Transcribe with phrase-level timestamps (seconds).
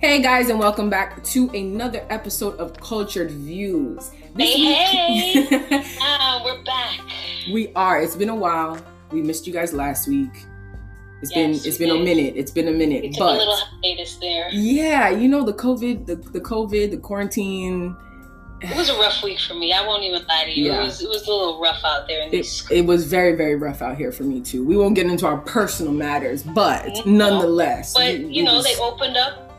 [0.00, 4.10] Hey guys, and welcome back to another episode of Cultured Views.
[4.34, 5.96] This hey, week, hey!
[6.00, 7.00] uh, we're back.
[7.52, 8.00] We are.
[8.00, 8.78] It's been a while.
[9.12, 10.30] We missed you guys last week.
[11.20, 12.00] It's yes, been it's been did.
[12.00, 12.32] a minute.
[12.34, 13.02] It's been a minute.
[13.02, 14.48] We took but a little hiatus there.
[14.52, 17.94] Yeah, you know the COVID, the, the COVID, the quarantine.
[18.62, 19.74] It was a rough week for me.
[19.74, 20.72] I won't even lie to you.
[20.72, 20.80] Yeah.
[20.80, 22.26] It was it was a little rough out there.
[22.32, 24.64] it, it was very very rough out here for me too.
[24.64, 27.18] We won't get into our personal matters, but mm-hmm.
[27.18, 27.92] nonetheless.
[27.92, 29.49] But you know was, they opened up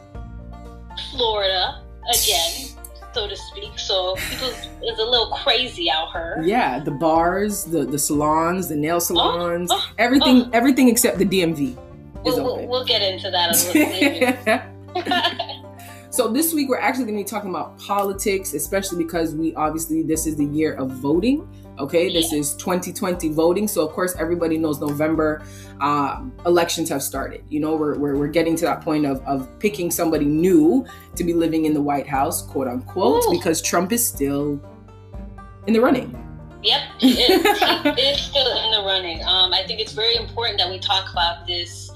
[1.12, 2.70] Florida again,
[3.14, 3.78] so to speak.
[3.78, 6.42] So people is a little crazy out here.
[6.44, 10.50] Yeah, the bars, the the salons, the nail oh, salons, oh, oh, everything, oh.
[10.54, 11.78] everything except the DMV.
[12.24, 13.92] We'll, we'll, we'll, get into that a little
[14.94, 15.52] later.
[16.12, 20.04] So this week we're actually going to be talking about politics, especially because we obviously
[20.04, 21.48] this is the year of voting.
[21.82, 23.68] Okay, this is 2020 voting.
[23.68, 25.44] So of course everybody knows November
[25.80, 27.44] um, elections have started.
[27.50, 31.24] You know, we're, we're, we're getting to that point of, of picking somebody new to
[31.24, 33.32] be living in the White House, quote unquote, Ooh.
[33.32, 34.62] because Trump is still
[35.66, 36.16] in the running.
[36.62, 37.60] Yep, he is.
[37.60, 39.24] he is still in the running.
[39.24, 41.90] Um, I think it's very important that we talk about this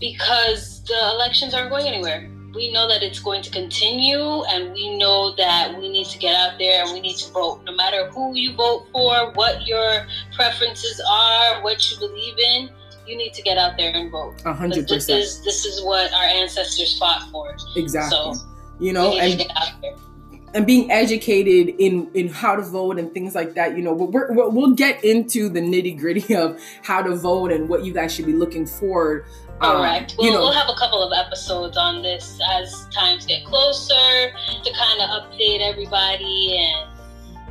[0.00, 4.96] because the elections aren't going anywhere we know that it's going to continue and we
[4.96, 7.62] know that we need to get out there and we need to vote.
[7.64, 12.70] No matter who you vote for what your preferences are what you believe in
[13.06, 14.34] you need to get out there and vote.
[14.46, 17.54] A hundred percent this is this is what our ancestors fought for.
[17.76, 18.10] Exactly.
[18.10, 18.34] So
[18.80, 19.46] you know and
[20.54, 24.32] and being educated in in how to vote and things like that you know we're,
[24.32, 28.14] we will get into the nitty gritty of how to vote and what you guys
[28.14, 29.26] should be looking for
[29.60, 30.12] Correct.
[30.12, 33.94] Um, we'll, know, we'll have a couple of episodes on this as times get closer
[33.94, 36.90] to kind of update everybody and,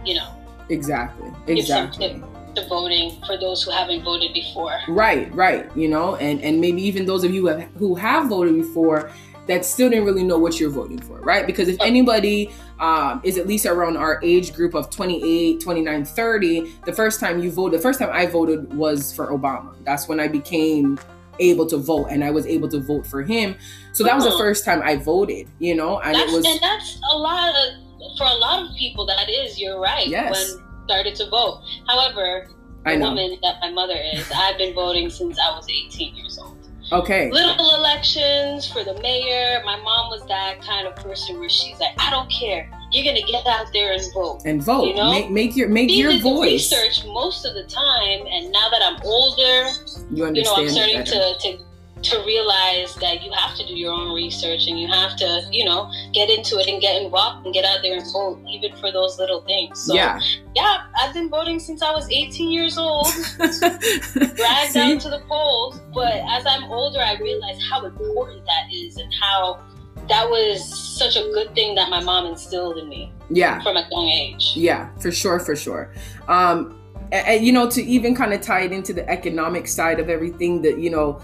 [0.06, 0.36] you know.
[0.70, 1.32] Exactly.
[1.48, 2.22] Exactly.
[2.56, 4.80] To voting for those who haven't voted before.
[4.88, 5.76] Right, right.
[5.76, 9.12] You know, and and maybe even those of you who have, who have voted before
[9.48, 11.46] that still didn't really know what you're voting for, right?
[11.46, 16.74] Because if anybody um, is at least around our age group of 28, 29, 30,
[16.86, 19.76] the first time you voted, the first time I voted was for Obama.
[19.84, 20.98] That's when I became
[21.40, 23.56] able to vote and I was able to vote for him.
[23.92, 24.40] So that was the uh-huh.
[24.40, 28.18] first time I voted, you know, and that's, it was and that's a lot of
[28.18, 30.56] for a lot of people that is you're right yes.
[30.56, 31.62] when started to vote.
[31.88, 32.50] However,
[32.86, 36.58] the woman that my mother is, I've been voting since I was 18 years old.
[36.92, 37.32] Okay.
[37.32, 39.62] Little elections for the mayor.
[39.66, 42.70] My mom was that kind of person where she's like, I don't care.
[42.94, 44.42] You're gonna get out there and vote.
[44.46, 44.88] And vote.
[44.88, 46.72] You know, make, make your make your voice.
[46.72, 49.70] research most of the time, and now that I'm older,
[50.12, 51.64] you, understand you know, I'm starting to to
[52.04, 55.64] to realize that you have to do your own research and you have to, you
[55.64, 58.92] know, get into it and get involved and get out there and vote, even for
[58.92, 59.80] those little things.
[59.80, 60.20] So, yeah,
[60.56, 65.80] yeah, I've been voting since I was 18 years old, dragged down to the polls.
[65.94, 69.62] But as I'm older, I realize how important that is and how
[70.10, 70.64] that was
[70.98, 73.12] such a good thing that my mom instilled in me.
[73.30, 74.54] Yeah, from a young age.
[74.56, 75.94] Yeah, for sure, for sure.
[76.28, 76.80] Um,
[77.12, 80.62] and, you know, to even kind of tie it into the economic side of everything,
[80.64, 81.22] that you know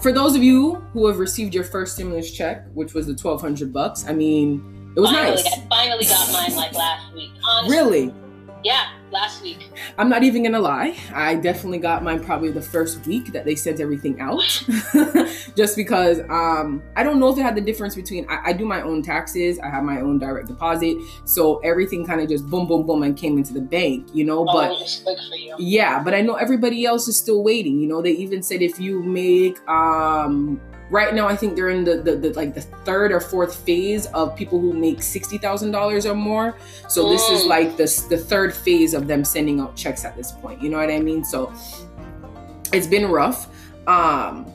[0.00, 3.40] for those of you who have received your first stimulus check, which was the twelve
[3.40, 5.46] hundred bucks, I mean, it was finally, nice.
[5.46, 7.30] I finally got mine like last week.
[7.46, 7.76] Honestly.
[7.76, 8.14] Really?
[8.64, 9.70] Yeah, last week.
[9.96, 10.96] I'm not even gonna lie.
[11.14, 14.42] I definitely got mine probably the first week that they sent everything out.
[15.56, 18.66] Just because um, I don't know if it had the difference between I, I, do
[18.66, 22.66] my own taxes, I have my own direct deposit, so everything kind of just boom,
[22.66, 24.44] boom, boom, and came into the bank, you know.
[24.48, 27.78] Oh, but yeah, but I know everybody else is still waiting.
[27.78, 30.60] You know, they even said if you make um
[30.90, 34.06] right now i think they're in the, the, the, like the third or fourth phase
[34.06, 36.56] of people who make $60000 or more.
[36.88, 37.10] So mm.
[37.10, 40.62] this is like the, the third phase of them sending out checks at this point.
[40.62, 41.24] You know what i mean?
[41.24, 41.52] So
[42.72, 43.48] it's been rough.
[43.86, 44.50] Um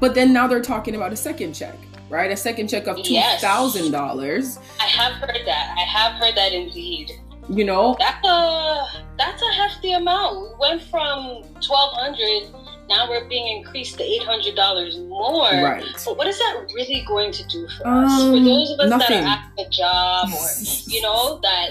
[0.00, 1.76] but then now they're talking about a second check
[2.10, 2.30] right?
[2.30, 4.58] A second check of $2000 yes.
[4.80, 5.74] i have heard that.
[5.78, 7.12] I have heard that indeed.
[7.48, 7.96] You know?
[7.98, 8.86] That's a
[9.16, 10.40] that's a hefty amount.
[10.40, 12.52] We went from 1200
[12.90, 15.48] now we're being increased to eight hundred dollars more.
[15.48, 15.84] Right.
[16.04, 18.22] But what is that really going to do for um, us?
[18.22, 19.22] For those of us nothing.
[19.22, 20.46] that have a job or
[20.86, 21.70] you know that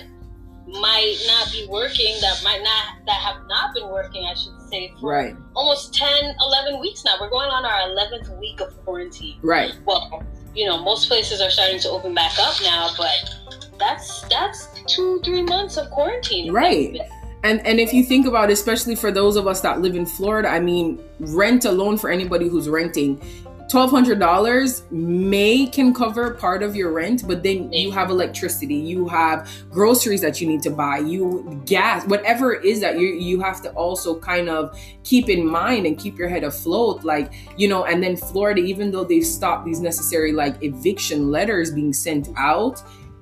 [0.65, 4.93] might not be working, that might not that have not been working, I should say,
[4.99, 5.35] for right.
[5.55, 7.15] almost 10, 11 weeks now.
[7.19, 9.39] We're going on our eleventh week of quarantine.
[9.41, 9.73] Right.
[9.85, 10.23] Well,
[10.55, 13.35] you know, most places are starting to open back up now, but
[13.77, 16.53] that's that's two, three months of quarantine.
[16.53, 16.97] Right.
[17.43, 20.05] And and if you think about, it, especially for those of us that live in
[20.05, 23.21] Florida, I mean, rent alone for anybody who's renting,
[23.69, 29.47] $1200 may can cover part of your rent but then you have electricity you have
[29.69, 33.61] groceries that you need to buy you gas whatever it is that you you have
[33.61, 37.85] to also kind of keep in mind and keep your head afloat like you know
[37.85, 42.81] and then florida even though they've stopped these necessary like eviction letters being sent out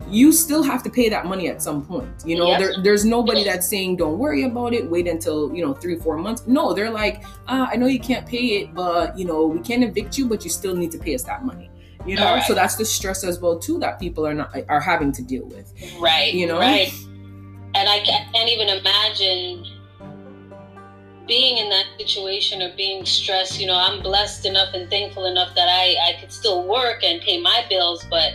[0.10, 2.10] you still have to pay that money at some point.
[2.26, 2.60] You know, yes.
[2.60, 4.90] there, there's nobody that's saying don't worry about it.
[4.90, 6.46] Wait until you know three, four months.
[6.48, 9.84] No, they're like, uh, I know you can't pay it, but you know we can't
[9.84, 11.70] evict you, but you still need to pay us that money.
[12.06, 12.44] You know, right.
[12.44, 15.46] so that's the stress as well too that people are not are having to deal
[15.46, 15.74] with.
[16.00, 16.34] Right.
[16.34, 16.60] You know.
[16.60, 16.94] Right.
[17.76, 19.66] And I can't even imagine
[21.28, 23.60] being in that situation or being stressed.
[23.60, 27.22] You know, I'm blessed enough and thankful enough that I I could still work and
[27.22, 28.32] pay my bills, but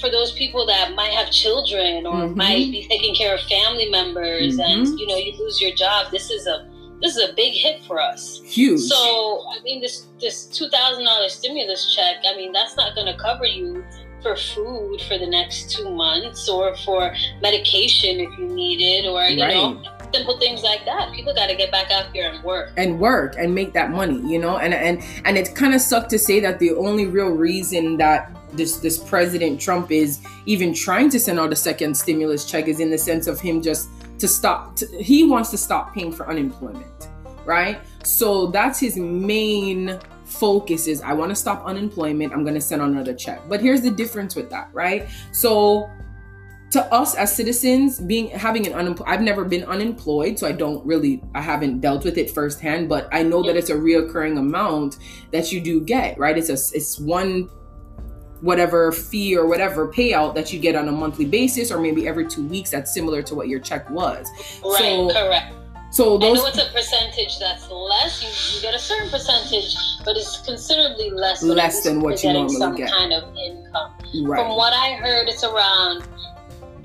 [0.00, 2.38] for those people that might have children or mm-hmm.
[2.38, 4.60] might be taking care of family members mm-hmm.
[4.60, 6.68] and you know you lose your job this is a
[7.02, 11.94] this is a big hit for us huge so i mean this this $2000 stimulus
[11.94, 13.84] check i mean that's not going to cover you
[14.22, 19.22] for food for the next two months or for medication if you need it or
[19.24, 19.54] you right.
[19.54, 19.82] know
[20.16, 21.12] simple things like that.
[21.12, 24.20] People got to get back out here and work and work and make that money,
[24.30, 24.58] you know.
[24.58, 28.34] And and and it kind of sucked to say that the only real reason that
[28.52, 32.80] this this president Trump is even trying to send out a second stimulus check is
[32.80, 36.28] in the sense of him just to stop to, he wants to stop paying for
[36.28, 37.08] unemployment
[37.44, 42.60] right so that's his main focus is i want to stop unemployment i'm going to
[42.60, 45.90] send another check but here's the difference with that right so
[46.70, 50.84] to us as citizens being having an unemployed i've never been unemployed so i don't
[50.84, 54.98] really i haven't dealt with it firsthand but i know that it's a reoccurring amount
[55.30, 57.48] that you do get right it's a it's one
[58.40, 62.26] whatever fee or whatever payout that you get on a monthly basis or maybe every
[62.26, 64.28] two weeks that's similar to what your check was.
[64.64, 65.54] Right, so, correct.
[65.92, 68.22] So those, I know it's a percentage that's less.
[68.22, 71.42] You, you get a certain percentage, but it's considerably less.
[71.42, 72.90] Less than what you normally some get.
[72.90, 73.92] kind of income.
[74.22, 74.40] Right.
[74.40, 76.06] From what I heard, it's around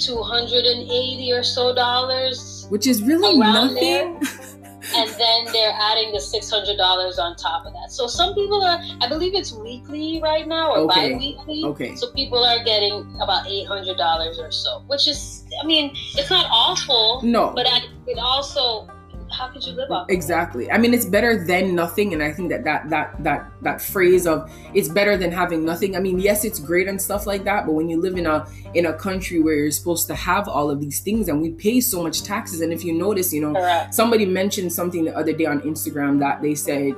[0.01, 2.65] two hundred and eighty or so dollars.
[2.69, 4.21] Which is really nothing.
[4.95, 7.91] and then they're adding the six hundred dollars on top of that.
[7.91, 11.13] So some people are, I believe it's weekly right now or okay.
[11.13, 11.63] bi-weekly.
[11.65, 11.95] Okay.
[11.95, 16.29] So people are getting about eight hundred dollars or so, which is, I mean, it's
[16.29, 17.21] not awful.
[17.23, 17.53] No.
[17.55, 18.87] But I, it also
[19.31, 20.71] how could you live off exactly.
[20.71, 24.27] I mean it's better than nothing and i think that that that that that phrase
[24.27, 25.95] of it's better than having nothing.
[25.95, 28.47] I mean yes it's great and stuff like that but when you live in a
[28.73, 31.81] in a country where you're supposed to have all of these things and we pay
[31.81, 33.93] so much taxes and if you notice you know Correct.
[33.93, 36.93] somebody mentioned something the other day on instagram that they said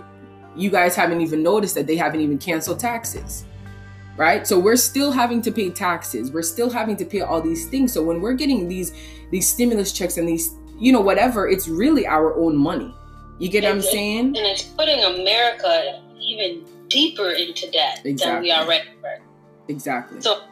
[0.56, 3.46] you guys haven't even noticed that they haven't even canceled taxes
[4.18, 4.46] right?
[4.46, 6.32] So we're still having to pay taxes.
[6.32, 7.92] We're still having to pay all these things.
[7.94, 8.94] So when we're getting these
[9.32, 12.94] these stimulus checks and these you know, whatever, it's really our own money.
[13.40, 14.28] You get what I'm saying?
[14.28, 18.16] And it's putting America even deeper into debt exactly.
[18.16, 19.20] than we already were.
[19.68, 20.22] Exactly.
[20.22, 20.44] So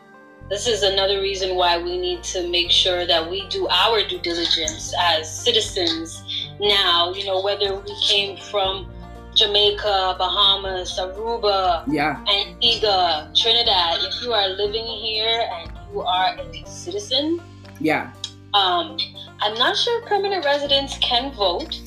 [0.50, 4.20] this is another reason why we need to make sure that we do our due
[4.20, 6.24] diligence as citizens
[6.60, 8.92] now, you know, whether we came from
[9.34, 12.24] Jamaica, Bahamas, Aruba, yeah.
[12.28, 17.42] Antigua, Trinidad, if you are living here and you are a citizen,
[17.80, 18.12] yeah.
[18.53, 18.98] Um,
[19.39, 21.80] I'm not sure permanent residents can vote.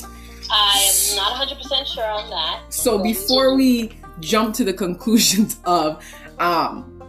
[0.51, 2.73] I am not 100% sure on that.
[2.73, 6.05] So before we jump to the conclusions of,
[6.39, 7.03] um,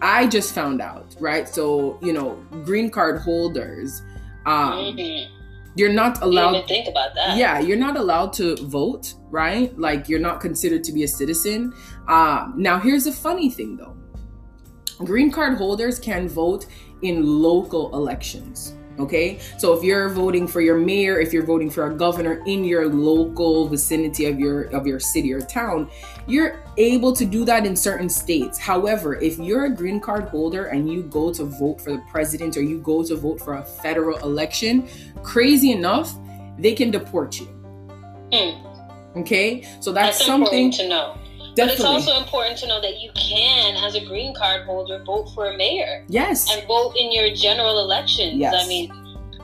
[0.00, 1.48] I just found out, right?
[1.48, 2.34] So, you know,
[2.64, 4.02] green card holders,
[4.46, 5.32] um, mm-hmm.
[5.76, 6.60] you're not allowed.
[6.60, 7.36] to think about that.
[7.36, 9.76] Yeah, you're not allowed to vote, right?
[9.78, 11.72] Like you're not considered to be a citizen.
[12.08, 13.96] Um, now, here's a funny thing though
[15.04, 16.66] green card holders can vote
[17.02, 18.76] in local elections.
[18.98, 22.62] Okay, so if you're voting for your mayor, if you're voting for a governor in
[22.62, 25.90] your local vicinity of your of your city or town,
[26.26, 28.58] you're able to do that in certain states.
[28.58, 32.56] However, if you're a green card holder and you go to vote for the president
[32.56, 34.86] or you go to vote for a federal election,
[35.22, 36.14] crazy enough,
[36.58, 37.46] they can deport you.
[38.30, 38.68] Mm.
[39.16, 41.18] Okay, so that's, that's something to know.
[41.54, 41.84] Definitely.
[41.84, 45.28] But it's also important to know that you can, as a green card holder, vote
[45.34, 46.04] for a mayor.
[46.08, 46.50] Yes.
[46.50, 48.38] And vote in your general elections.
[48.38, 48.54] Yes.
[48.56, 48.90] I mean,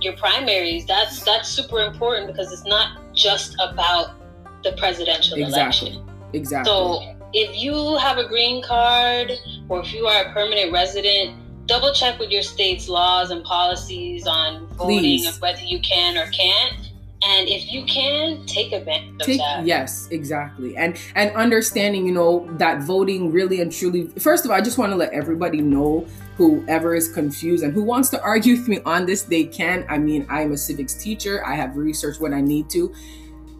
[0.00, 0.86] your primaries.
[0.86, 4.14] That's that's super important because it's not just about
[4.62, 5.90] the presidential exactly.
[5.90, 6.08] election.
[6.32, 6.38] Exactly.
[6.38, 6.70] Exactly.
[6.70, 9.32] So if you have a green card
[9.68, 11.36] or if you are a permanent resident,
[11.66, 15.26] double check with your state's laws and policies on voting Please.
[15.26, 16.87] and whether you can or can't
[17.22, 22.12] and if you can take advantage take, of that yes exactly and and understanding you
[22.12, 25.60] know that voting really and truly first of all i just want to let everybody
[25.60, 26.06] know
[26.36, 29.98] whoever is confused and who wants to argue with me on this they can i
[29.98, 32.94] mean i am a civics teacher i have researched what i need to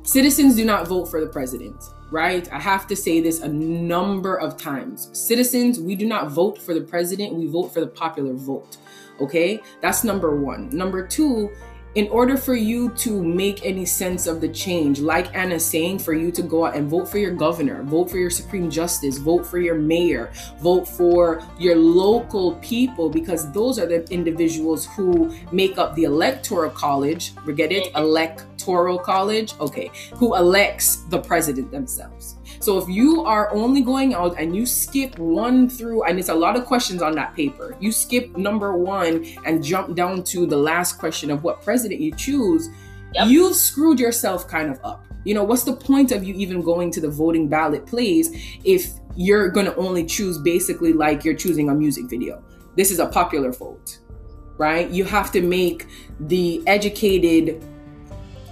[0.04, 2.50] citizens do not vote for the president right?
[2.52, 5.10] I have to say this a number of times.
[5.12, 8.78] Citizens, we do not vote for the president, we vote for the popular vote.
[9.20, 9.60] Okay?
[9.80, 10.70] That's number one.
[10.70, 11.50] Number two,
[11.94, 16.14] in order for you to make any sense of the change, like Anna's saying, for
[16.14, 19.46] you to go out and vote for your governor, vote for your Supreme Justice, vote
[19.46, 20.30] for your mayor,
[20.60, 26.70] vote for your local people, because those are the individuals who make up the electoral
[26.70, 27.34] college.
[27.44, 27.98] Forget it, mm-hmm.
[27.98, 29.54] electoral college.
[29.60, 32.37] Okay, who elects the president themselves.
[32.60, 36.34] So if you are only going out and you skip one through, and it's a
[36.34, 40.56] lot of questions on that paper, you skip number one and jump down to the
[40.56, 42.68] last question of what president you choose,
[43.14, 43.28] yep.
[43.28, 45.04] you've screwed yourself kind of up.
[45.24, 48.30] You know, what's the point of you even going to the voting ballot place
[48.64, 52.42] if you're going to only choose basically like you're choosing a music video?
[52.76, 53.98] This is a popular vote,
[54.56, 54.88] right?
[54.88, 55.86] You have to make
[56.20, 57.64] the educated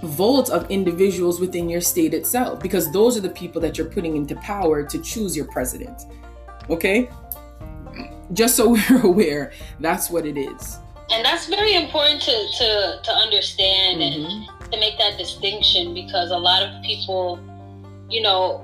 [0.03, 4.15] vote of individuals within your state itself because those are the people that you're putting
[4.15, 6.03] into power to choose your president.
[6.69, 7.09] Okay?
[8.33, 10.77] Just so we're aware, that's what it is.
[11.09, 14.59] And that's very important to to, to understand mm-hmm.
[14.61, 17.39] and to make that distinction because a lot of people,
[18.09, 18.63] you know,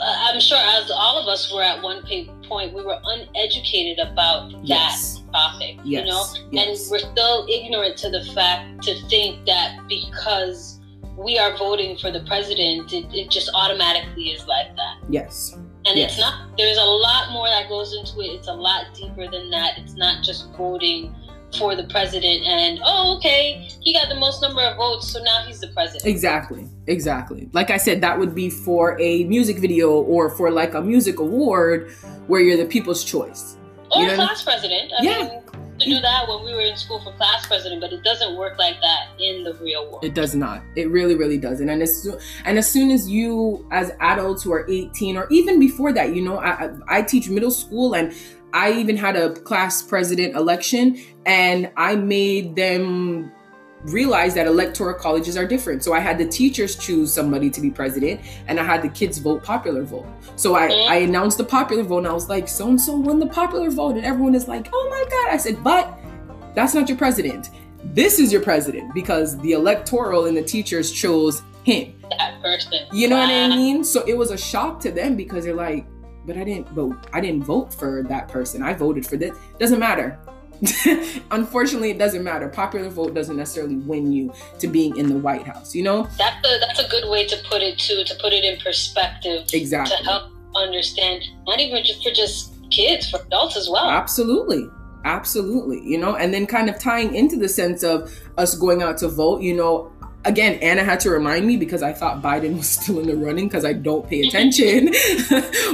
[0.00, 2.02] I'm sure as all of us were at one
[2.50, 5.14] point, we were uneducated about yes.
[5.14, 6.04] that topic, yes.
[6.04, 6.82] you know, yes.
[6.82, 10.80] and we're still ignorant to the fact to think that because
[11.16, 14.98] we are voting for the president, it, it just automatically is like that.
[15.08, 15.56] Yes.
[15.86, 18.34] And it's not, there's a lot more that goes into it.
[18.34, 19.78] It's a lot deeper than that.
[19.78, 21.14] It's not just voting
[21.58, 25.42] for the president and oh okay he got the most number of votes so now
[25.46, 29.90] he's the president exactly exactly like i said that would be for a music video
[29.90, 31.90] or for like a music award
[32.28, 33.56] where you're the people's choice
[33.90, 35.42] or you know class president I yeah mean,
[35.80, 38.58] to do that when we were in school for class president, but it doesn't work
[38.58, 40.04] like that in the real world.
[40.04, 40.62] It does not.
[40.76, 41.68] It really, really doesn't.
[41.68, 45.58] And as soon, and as soon as you, as adults who are 18 or even
[45.58, 48.12] before that, you know, I, I teach middle school and
[48.52, 53.32] I even had a class president election and I made them
[53.84, 55.82] realize that electoral colleges are different.
[55.82, 59.18] So I had the teachers choose somebody to be president and I had the kids
[59.18, 60.06] vote popular vote.
[60.36, 63.18] So I, I announced the popular vote and I was like, so and so won
[63.18, 63.96] the popular vote.
[63.96, 65.34] And everyone is like, oh my God.
[65.34, 65.98] I said, but
[66.54, 67.50] that's not your president.
[67.82, 71.94] This is your president because the electoral and the teachers chose him.
[72.10, 72.80] That person.
[72.92, 73.22] You know wow.
[73.22, 73.84] what I mean?
[73.84, 75.86] So it was a shock to them because they're like,
[76.26, 77.06] but I didn't vote.
[77.12, 78.62] I didn't vote for that person.
[78.62, 79.36] I voted for this.
[79.58, 80.18] Doesn't matter.
[81.30, 82.48] Unfortunately, it doesn't matter.
[82.48, 85.74] Popular vote doesn't necessarily win you to being in the White House.
[85.74, 86.08] You know.
[86.18, 88.04] That's a that's a good way to put it too.
[88.04, 89.46] To put it in perspective.
[89.52, 89.96] Exactly.
[89.96, 93.90] To help understand, not even just for just kids, for adults as well.
[93.90, 94.68] Absolutely.
[95.04, 95.80] Absolutely.
[95.82, 99.08] You know, and then kind of tying into the sense of us going out to
[99.08, 99.90] vote, you know,
[100.24, 103.48] again, Anna had to remind me because I thought Biden was still in the running
[103.48, 104.92] because I don't pay attention.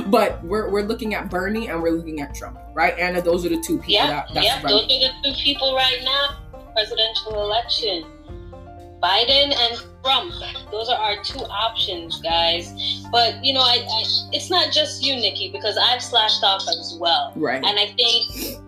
[0.11, 2.97] but we're, we're looking at Bernie and we're looking at Trump, right?
[2.99, 3.95] Anna, those are the two people.
[3.95, 6.38] Yeah, that, yeah, those are the two people right now.
[6.75, 8.05] Presidential election,
[9.03, 10.35] Biden and Trump.
[10.71, 13.03] Those are our two options, guys.
[13.11, 16.99] But you know, I, I it's not just you, Nikki, because I've slashed off as
[17.00, 17.33] well.
[17.35, 17.65] Right.
[17.65, 18.61] And I think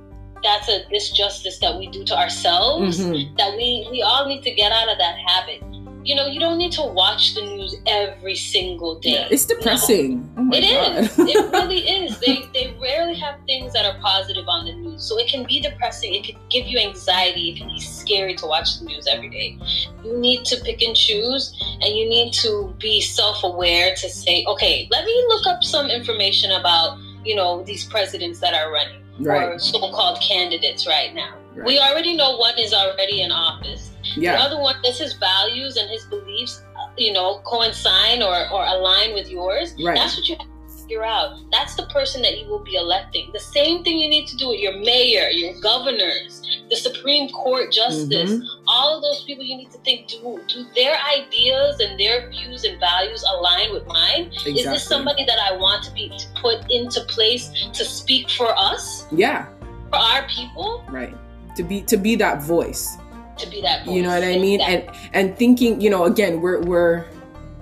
[0.48, 3.36] that's a disjustice that we do to ourselves mm-hmm.
[3.36, 5.62] that we we all need to get out of that habit.
[6.04, 9.10] You know you don't need to watch the news every single day.
[9.10, 10.24] Yeah, it's depressing.
[10.38, 11.18] Oh it is.
[11.18, 12.18] it really is.
[12.20, 15.02] They they rarely have things that are positive on the news.
[15.06, 16.14] So it can be depressing.
[16.14, 17.50] It can give you anxiety.
[17.50, 19.58] It can be scary to watch the news every day.
[20.02, 21.52] You need to pick and choose
[21.82, 26.52] and you need to be self-aware to say okay let me look up some information
[26.52, 29.48] about you know these presidents that are running right.
[29.48, 31.34] or so-called candidates right now.
[31.54, 31.66] Right.
[31.66, 33.90] We already know one is already in office.
[34.16, 34.32] Yeah.
[34.32, 38.64] The other one is his values and his beliefs, uh, you know, coincide or, or
[38.64, 39.74] align with yours.
[39.82, 39.96] Right.
[39.96, 40.57] That's what you have to
[40.88, 41.38] figure out.
[41.50, 43.30] That's the person that you will be electing.
[43.32, 47.70] The same thing you need to do with your mayor, your governors, the Supreme Court
[47.72, 48.68] justice, mm-hmm.
[48.68, 52.64] all of those people you need to think do do their ideas and their views
[52.64, 54.26] and values align with mine?
[54.26, 54.60] Exactly.
[54.60, 59.06] Is this somebody that I want to be put into place to speak for us?
[59.12, 59.46] Yeah.
[59.90, 60.84] For our people?
[60.88, 61.14] Right.
[61.56, 62.96] To be to be that voice.
[63.38, 63.94] To be that voice.
[63.94, 64.60] You know what I mean?
[64.60, 67.04] And and thinking, you know, again, we're we're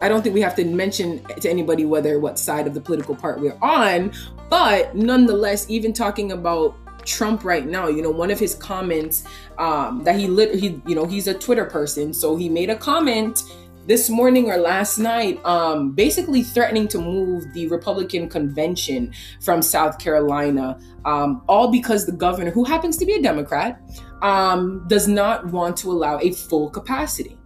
[0.00, 3.17] I don't think we have to mention to anybody whether what side of the political
[3.17, 4.12] part we're on,
[4.50, 6.76] but nonetheless, even talking about
[7.07, 7.88] Trump right now.
[7.88, 9.25] You know, one of his comments
[9.59, 12.76] um, that he lit, he you know, he's a Twitter person, so he made a
[12.76, 13.43] comment
[13.87, 19.99] this morning or last night, um, basically threatening to move the Republican convention from South
[20.00, 23.81] Carolina, um, all because the governor, who happens to be a Democrat,
[24.23, 27.38] um, does not want to allow a full capacity,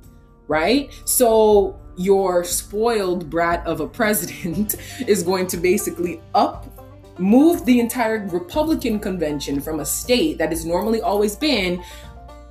[0.48, 0.90] right?
[1.04, 4.76] So your spoiled brat of a president
[5.06, 6.66] is going to basically up
[7.18, 11.82] move the entire Republican convention from a state that has normally always been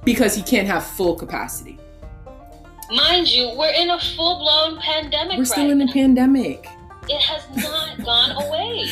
[0.03, 1.79] because he can't have full capacity.
[2.91, 5.39] Mind you, we're in a full blown pandemic.
[5.39, 6.67] We're still right in a pandemic.
[7.07, 8.85] It has not gone away.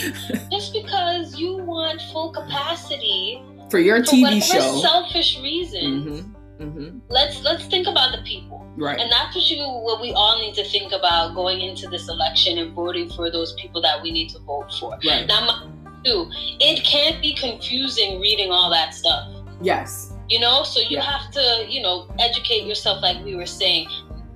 [0.52, 4.82] Just because you want full capacity For your for TV whatever show.
[4.82, 8.66] selfish reasons, hmm hmm let's let's think about the people.
[8.78, 9.00] Right.
[9.00, 12.58] And that's what you what we all need to think about going into this election
[12.58, 14.98] and voting for those people that we need to vote for.
[15.08, 15.28] right.
[15.28, 15.68] Now, my-
[16.06, 19.28] too, it can't be confusing reading all that stuff.
[19.62, 20.14] Yes.
[20.30, 21.02] You know, so you Yeah.
[21.04, 23.88] have to, you know, educate yourself like we were saying.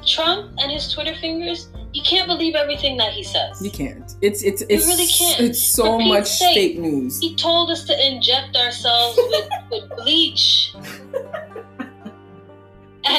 [0.05, 3.61] Trump and his Twitter fingers, you can't believe everything that he says.
[3.61, 4.15] You can't.
[4.21, 5.39] It's it's it's really can't.
[5.41, 6.55] it's so much sake.
[6.55, 7.19] fake news.
[7.19, 10.73] He told us to inject ourselves with, with bleach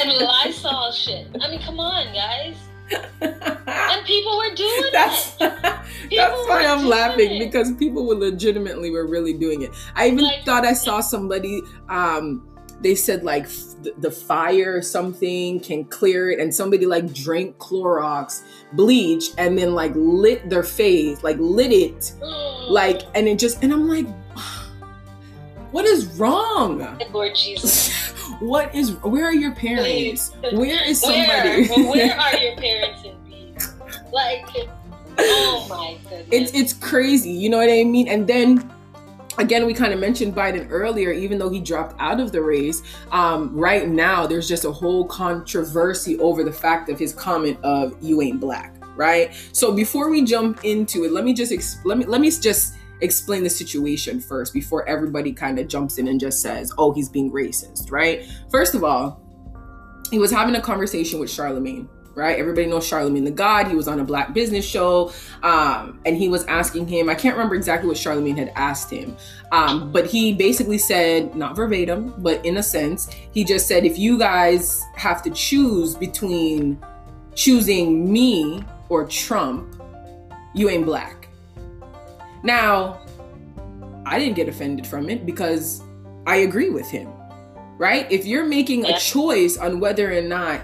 [0.01, 1.27] and Lysol shit.
[1.41, 2.55] I mean, come on, guys.
[3.21, 5.39] And people were doing that's it.
[5.61, 5.89] that's
[6.47, 7.39] why I'm laughing it.
[7.39, 9.71] because people were legitimately were really doing it.
[9.95, 12.47] I even Like- thought I saw somebody um
[12.81, 17.13] they said like f- the- the fire or something can clear it and somebody like
[17.13, 22.11] drank Clorox bleach and then like lit their face like lit it
[22.67, 24.05] like and it just and I'm like
[25.71, 26.85] what is wrong?
[27.13, 27.93] Lord Jesus.
[28.39, 30.31] What is where are your parents?
[30.53, 31.25] Where is Where,
[31.65, 31.89] somebody?
[31.89, 33.07] where are your parents?
[34.11, 34.45] Like,
[35.17, 36.27] oh my goodness.
[36.31, 38.71] it's it's crazy you know what i mean and then
[39.37, 42.81] again we kind of mentioned biden earlier even though he dropped out of the race
[43.11, 47.95] um, right now there's just a whole controversy over the fact of his comment of
[48.01, 51.97] you ain't black right so before we jump into it let me just ex- let
[51.97, 56.19] me let me just explain the situation first before everybody kind of jumps in and
[56.19, 58.25] just says oh he's being racist right?
[58.49, 59.21] First of all
[60.11, 62.37] he was having a conversation with Charlamagne right?
[62.37, 63.67] Everybody knows Charlamagne the god.
[63.67, 67.35] He was on a black business show um, and he was asking him i can't
[67.35, 69.15] remember exactly what Charlamagne had asked him
[69.51, 73.97] um, but he basically said not verbatim but in a sense he just said if
[73.97, 76.81] you guys have to choose between
[77.35, 79.81] choosing me or trump
[80.53, 81.22] you ain't black
[82.43, 82.99] now
[84.05, 85.81] i didn't get offended from it because
[86.27, 87.09] i agree with him
[87.77, 90.61] right if you're making a choice on whether or not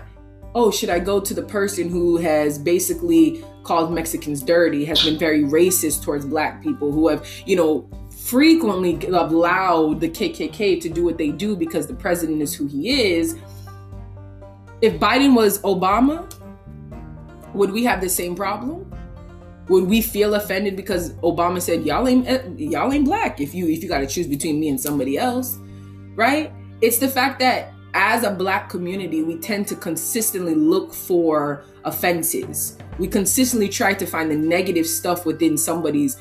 [0.56, 5.17] oh, should I go to the person who has basically called Mexicans dirty, has been
[5.17, 7.88] very racist towards black people, who have, you know,
[8.25, 13.13] frequently allowed the KKK to do what they do because the president is who he
[13.13, 13.38] is.
[14.82, 16.32] If Biden was Obama,
[17.54, 18.88] would we have the same problem?
[19.69, 23.67] Would we feel offended because Obama said y'all ain't eh, y'all ain't black if you
[23.67, 25.58] if you got to choose between me and somebody else,
[26.15, 26.51] right?
[26.82, 32.77] It's the fact that as a black community, we tend to consistently look for offenses.
[32.97, 36.17] We consistently try to find the negative stuff within somebody's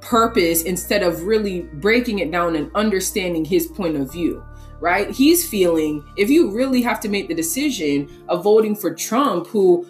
[0.00, 4.42] purpose instead of really breaking it down and understanding his point of view,
[4.80, 5.10] right?
[5.10, 9.86] He's feeling if you really have to make the decision of voting for Trump, who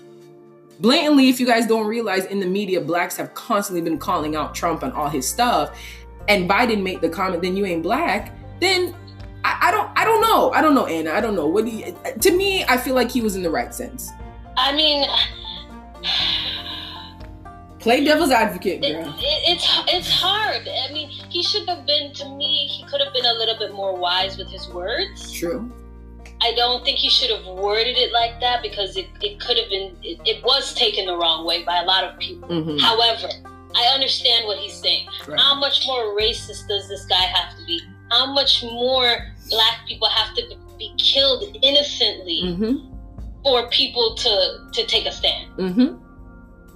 [0.81, 4.55] blatantly, if you guys don't realize in the media, blacks have constantly been calling out
[4.55, 5.79] Trump and all his stuff,
[6.29, 8.95] and Biden made the comment, then you ain't black, then
[9.45, 10.53] I, I don't I don't know.
[10.53, 11.13] I don't know, Anna.
[11.13, 11.47] I don't know.
[11.47, 14.11] What do you, to me, I feel like he was in the right sense.
[14.57, 15.07] I mean,
[17.79, 19.15] Play devil's advocate, it, girl.
[19.17, 20.67] it, it's it's hard.
[20.67, 22.67] I mean, he should have been to me.
[22.67, 25.31] He could have been a little bit more wise with his words.
[25.31, 25.71] True.
[26.43, 29.71] I don't think he should have worded it like that because it, it could have
[29.71, 32.49] been it, it was taken the wrong way by a lot of people.
[32.49, 32.81] Mhm.
[32.81, 33.29] However,
[33.75, 35.07] I understand what he's saying.
[35.27, 35.39] Right.
[35.41, 37.81] How much more racist does this guy have to be?
[38.11, 39.17] How much more
[39.51, 40.43] black people have to
[40.79, 42.87] be killed innocently Mhm.
[43.43, 45.51] for people to to take a stand?
[45.57, 45.99] Mhm.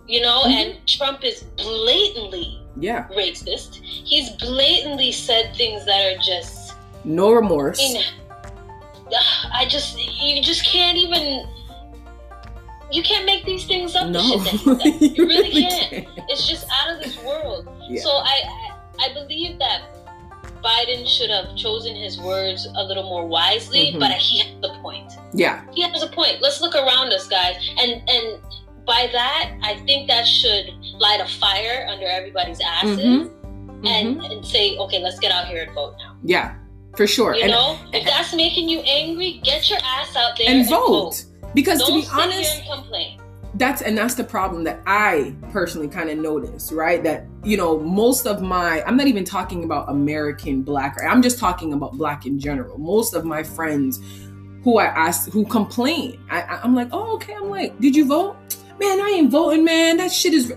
[0.08, 0.50] You know, Mhm.
[0.52, 3.06] and Trump is blatantly Yeah.
[3.10, 3.80] racist.
[3.84, 7.78] He's blatantly said things that are just No remorse.
[7.78, 8.02] in
[9.52, 11.46] I just you just can't even
[12.92, 14.06] you can't make these things up.
[14.06, 14.22] the No.
[14.44, 15.16] shit that he said.
[15.18, 15.90] You really can't.
[15.90, 16.08] can't.
[16.28, 17.68] It's just out of this world.
[17.88, 18.02] Yeah.
[18.02, 19.82] So I, I I believe that
[20.62, 24.00] Biden should have chosen his words a little more wisely, Mhm.
[24.00, 25.10] but he has a point.
[25.32, 25.62] Yeah.
[25.72, 26.42] He has a point.
[26.42, 28.40] Let's look around us, guys, and and
[28.86, 33.30] by that, I think that should light a fire under everybody's asses Mhm.
[33.86, 34.32] and Mhm.
[34.32, 36.16] and say, okay, let's get out here and vote now.
[36.24, 36.54] Yeah.
[36.96, 37.34] For sure.
[37.34, 41.24] You and know, if that's making you angry, get your ass out there and vote.
[41.54, 43.20] Because Don't to be sit honest, here and complain.
[43.54, 47.02] that's and that's the problem that I personally kind of noticed, right?
[47.02, 51.38] That you know, most of my I'm not even talking about American black, I'm just
[51.38, 52.78] talking about black in general.
[52.78, 54.00] Most of my friends
[54.62, 58.36] who I ask who complain, I, I'm like, oh okay, I'm like, did you vote?
[58.78, 59.96] man, I ain't voting, man.
[59.98, 60.54] That shit is.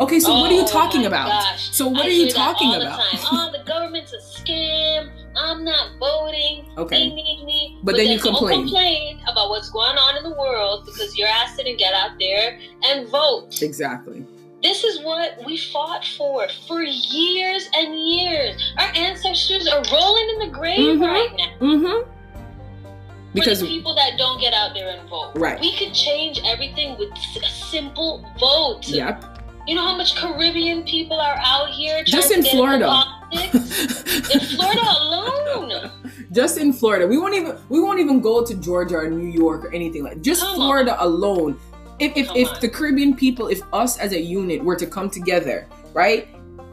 [0.00, 1.28] Okay, so what are you Oh talking about?
[1.28, 1.70] gosh.
[1.74, 2.98] So what I are you talking the about?
[2.98, 3.20] time.
[3.32, 5.10] Oh, the government's a scam.
[5.36, 6.66] I'm not voting.
[6.78, 7.08] Okay.
[7.08, 7.78] Me, me, me.
[7.82, 8.62] But then you complain.
[8.62, 12.58] complain about what's going on in the world because your ass didn't get out there
[12.84, 13.60] and vote.
[13.62, 14.26] Exactly.
[14.62, 18.72] This is what we fought for for years and years.
[18.78, 21.06] Our ancestors are rolling in the grave Mhm.
[21.06, 21.66] right now.
[21.66, 22.08] Mm-hmm.
[22.08, 25.32] For Because the people that don't get out there and vote.
[25.36, 25.58] Right.
[25.60, 27.10] We could change everything with
[27.42, 28.86] a simple vote.
[28.86, 29.24] yep.
[29.66, 33.06] You know how much Caribbean people are out here Just in to get into Florida.
[33.32, 35.90] In Florida alone.
[36.32, 37.06] just in Florida.
[37.06, 40.20] We won't even we won't even go to Georgia or New York or anything like
[40.22, 41.58] just Come Florida alone.
[41.98, 42.60] If if, Come if on.
[42.60, 46.28] the Caribbean people, if us as a unit were to come together, right?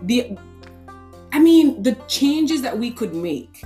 [0.07, 0.37] The
[1.31, 3.63] I mean, the changes that we could make,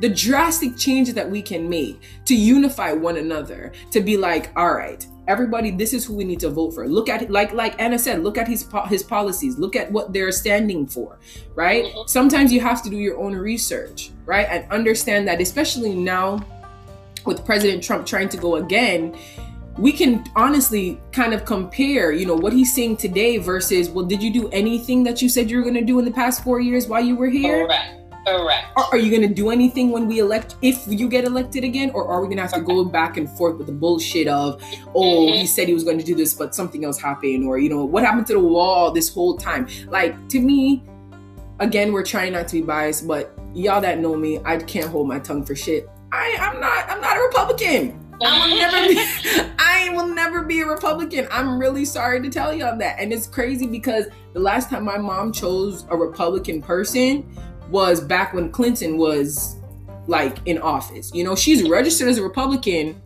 [0.00, 4.72] the drastic changes that we can make to unify one another, to be like, all
[4.72, 6.86] right, everybody, this is who we need to vote for.
[6.86, 10.12] Look at like like Anna said, look at his po- his policies, look at what
[10.12, 11.18] they're standing for,
[11.54, 11.84] right?
[11.84, 12.08] Mhm.
[12.08, 14.46] Sometimes you have to do your own research, right?
[14.50, 16.44] And understand that, especially now
[17.24, 19.14] with President Trump trying to go again,
[19.78, 24.22] we can honestly kind of compare, you know, what he's saying today versus, well, did
[24.22, 26.60] you do anything that you said you were going to do in the past four
[26.60, 27.66] years while you were here?
[27.66, 28.03] Correct.
[28.26, 28.66] Correct.
[28.76, 31.90] Or are you going to do anything when we elect, if you get elected again?
[31.90, 34.62] Or are we going to have to go back and forth with the bullshit of,
[34.94, 35.46] oh, he mm-hmm.
[35.46, 37.44] said he was going to do this, but something else happened?
[37.44, 39.68] Or, you know, what happened to the wall this whole time?
[39.88, 40.82] Like, to me,
[41.60, 45.08] again, we're trying not to be biased, but y'all that know me, I can't hold
[45.08, 45.88] my tongue for shit.
[46.12, 48.00] I, I'm not, I'm not a Republican.
[48.22, 51.26] I will never be I will never be a Republican.
[51.30, 52.98] I'm really sorry to tell y'all that.
[52.98, 57.26] And it's crazy because the last time my mom chose a Republican person
[57.70, 59.56] was back when Clinton was
[60.06, 61.12] like in office.
[61.14, 63.00] You know, she's registered as a Republican,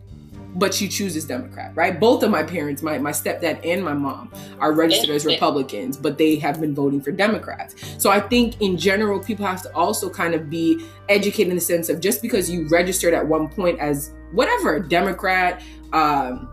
[0.55, 1.99] but she chooses Democrat, right?
[1.99, 6.17] Both of my parents, my, my stepdad and my mom, are registered as Republicans, but
[6.17, 7.75] they have been voting for Democrats.
[7.97, 11.61] So I think in general, people have to also kind of be educated in the
[11.61, 15.61] sense of just because you registered at one point as whatever, Democrat,
[15.93, 16.49] um,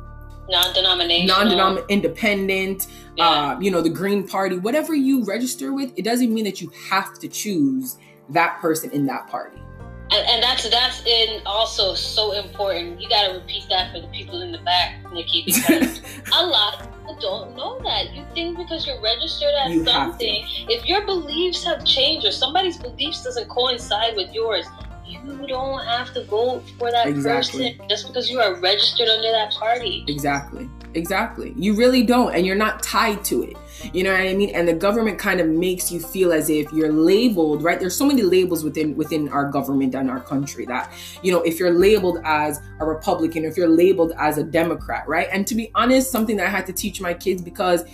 [0.48, 1.36] Non-denominational.
[1.36, 3.28] non-denominational, independent, Yeah.
[3.28, 6.70] uh, you know, the Green Party, whatever you register with, it doesn't mean that you
[6.90, 7.96] have to choose
[8.30, 9.58] that person in that party.
[10.12, 13.00] and, and that's that's in also so important.
[13.00, 16.00] You got to repeat that for the people in the back, Nikki, because
[16.32, 18.14] a lot of people don't know that.
[18.14, 22.76] You think because you're registered as You something, if your beliefs have changed or somebody's
[22.78, 24.66] beliefs doesn't coincide with yours,
[25.06, 27.74] you don't have to vote for that Exactly.
[27.74, 30.04] person just because you are registered under that party.
[30.08, 30.68] Exactly.
[30.94, 31.52] Exactly.
[31.56, 32.34] You really don't.
[32.34, 33.56] And you're not tied to it.
[33.92, 34.50] You know what I mean?
[34.50, 37.78] And the government kind of makes you feel as if you're labeled, right?
[37.78, 40.90] There's so many labels within within our government and our country that,
[41.22, 45.28] you know, if you're labeled as a Republican, if you're labeled as a Democrat, right?
[45.30, 47.84] And to be honest, something that I had to teach my kids because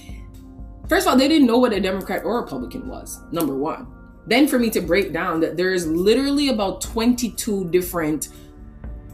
[0.89, 3.89] first of all, they didn't know what a Democrat or Republican was, number one.
[4.27, 8.29] Then for me to break down that there's literally about 22 different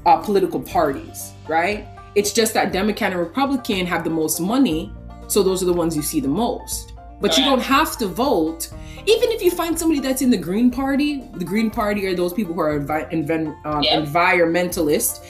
[0.07, 1.87] uh, political parties, right?
[2.15, 4.93] It's just that Democrat and Republican have the most money,
[5.29, 6.93] so those are the ones you see the most.
[7.21, 8.69] But you don't have to vote.
[9.07, 12.33] Even if you find somebody that's in the Green Party, the Green Party are those
[12.33, 14.05] people who are envi- um, Yep.
[14.07, 15.25] environmentalist,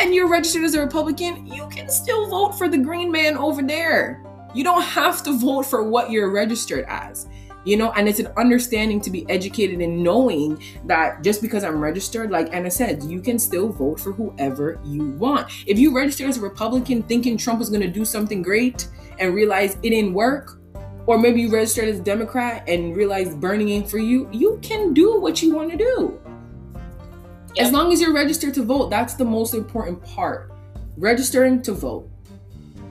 [0.00, 3.62] and you're registered as a Republican, you can still vote for the Green man over
[3.62, 4.22] there.
[4.54, 7.26] You don't have to vote for what you're registered as.
[7.64, 11.80] You know, and it's an understanding to be educated in knowing that just because I'm
[11.80, 15.48] registered, like Anna said, you can still vote for whoever you want.
[15.66, 18.88] If you register as a Republican thinking Trump was going to do something great
[19.20, 20.58] and realize it didn't work,
[21.06, 24.92] or maybe you registered as a Democrat and realize Bernie ain't for you, you can
[24.92, 26.20] do what you want to do.
[27.54, 27.64] Yeah.
[27.64, 30.52] As long as you're registered to vote, that's the most important part.
[30.96, 32.08] Registering to vote.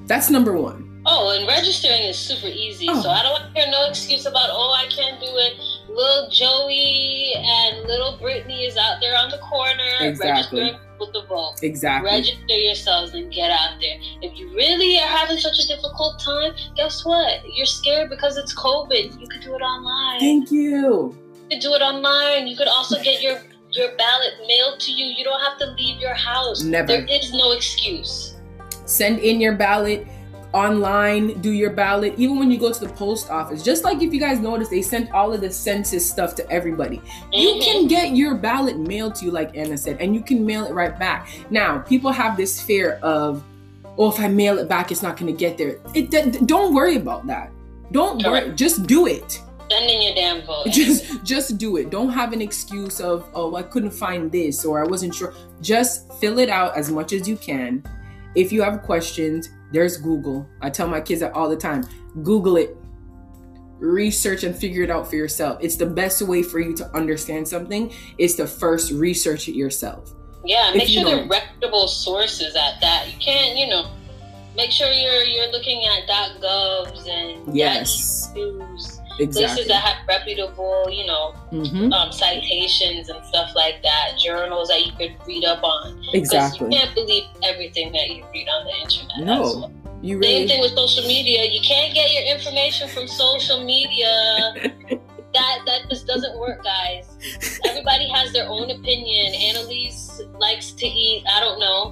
[0.05, 0.90] That's number one.
[1.13, 2.87] Oh, and registering is super easy.
[2.89, 3.01] Oh.
[3.01, 5.53] So I don't want to hear no excuse about, oh, I can't do it.
[5.89, 10.61] Little Joey and little Brittany is out there on the corner Exactly.
[10.61, 11.55] registering with the vote.
[11.63, 12.09] Exactly.
[12.09, 13.97] Register yourselves and get out there.
[14.21, 17.41] If you really are having such a difficult time, guess what?
[17.55, 19.19] You're scared because it's COVID.
[19.19, 20.19] You could do it online.
[20.19, 21.13] Thank you.
[21.49, 22.47] You could do it online.
[22.47, 23.37] You could also get your
[23.71, 25.05] your ballot mailed to you.
[25.17, 26.61] You don't have to leave your house.
[26.61, 26.87] Never.
[26.87, 28.35] There is no excuse.
[28.85, 30.05] send in your ballot
[30.53, 33.63] online do your ballot even when you go to the post office.
[33.63, 37.01] Just like if you guys notice they sent all of the census stuff to everybody.
[37.31, 37.61] You Mhm.
[37.63, 40.73] can get your ballot mailed to you like anna said and you can mail it
[40.73, 41.29] right back.
[41.49, 43.43] Now people have this fear of
[43.97, 45.77] oh if i mail it back it's not going to get there.
[45.93, 47.51] It d- don't worry about that.
[47.91, 49.39] Don't worry just do it.
[49.69, 50.65] Send in your damn vote.
[50.71, 51.89] just just do it.
[51.89, 55.33] Don't have an excuse of oh i couldn't find this or i wasn't sure.
[55.61, 57.81] Just fill it out as much as you can.
[58.35, 60.47] If you have questions There's Google.
[60.61, 61.83] I tell my kids that all the time.
[62.23, 62.77] Google it.
[63.79, 65.57] Research and figure it out for yourself.
[65.61, 70.13] It's the best way for you to understand something is to first research it yourself.
[70.45, 73.07] Yeah, make sure they're reputable sources at that.
[73.11, 73.91] You can't, you know,
[74.55, 76.07] make sure you're you're looking at
[76.41, 78.31] .govs and yes.
[78.35, 79.45] news exactly.
[79.45, 81.91] places that have reputable, you know, mm-hmm.
[81.93, 86.03] um, citations and stuff like that, journals that you could read up on.
[86.13, 86.67] Exactly.
[86.67, 89.19] You can't believe everything that you read on the internet.
[89.19, 89.71] No.
[90.01, 90.47] You really...
[90.47, 91.45] Same thing with social media.
[91.45, 94.53] You can't get your information from social media.
[95.33, 97.17] that that just doesn't work, guys.
[97.65, 99.33] Everybody has their own opinion.
[99.33, 101.91] Annalise likes to eat, I don't know,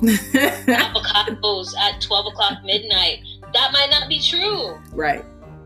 [0.73, 3.19] avocados at twelve o'clock midnight.
[3.53, 4.77] That might not be true.
[4.91, 5.23] Right.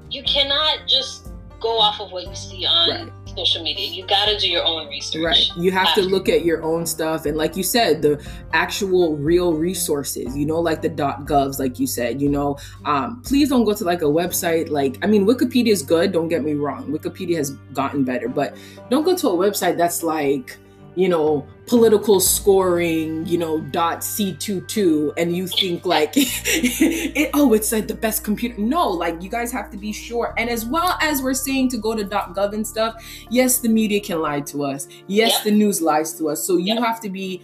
[0.09, 1.22] You cannot just
[1.63, 3.11] go off of what you see on right.
[3.35, 3.87] social media.
[3.87, 5.23] You got to do your own research.
[5.23, 5.49] Right.
[5.57, 7.25] You have to look at your own stuff.
[7.25, 11.87] And like you said, the actual real resources, you know, like the .govs, like you
[11.87, 14.69] said, you know, um, please don't go to like a website.
[14.69, 16.11] Like, I mean, Wikipedia is good.
[16.11, 16.91] Don't get me wrong.
[16.91, 18.55] Wikipedia has gotten better, but
[18.89, 20.57] don't go to a website that's like,
[20.95, 27.71] you know, political scoring, you know, dot C22, and you think like, it, oh, it's
[27.71, 28.59] like the best computer.
[28.59, 30.33] No, like you guys have to be sure.
[30.37, 32.95] And as well as we're saying to go to dot .gov and stuff,
[33.29, 34.87] yes, the media can lie to us.
[35.07, 35.43] Yes, yep.
[35.43, 36.45] the news lies to us.
[36.45, 36.83] So you yep.
[36.83, 37.41] have to be,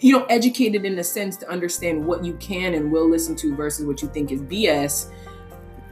[0.00, 3.54] you know, educated in a sense to understand what you can and will listen to
[3.54, 5.10] versus what you think is BS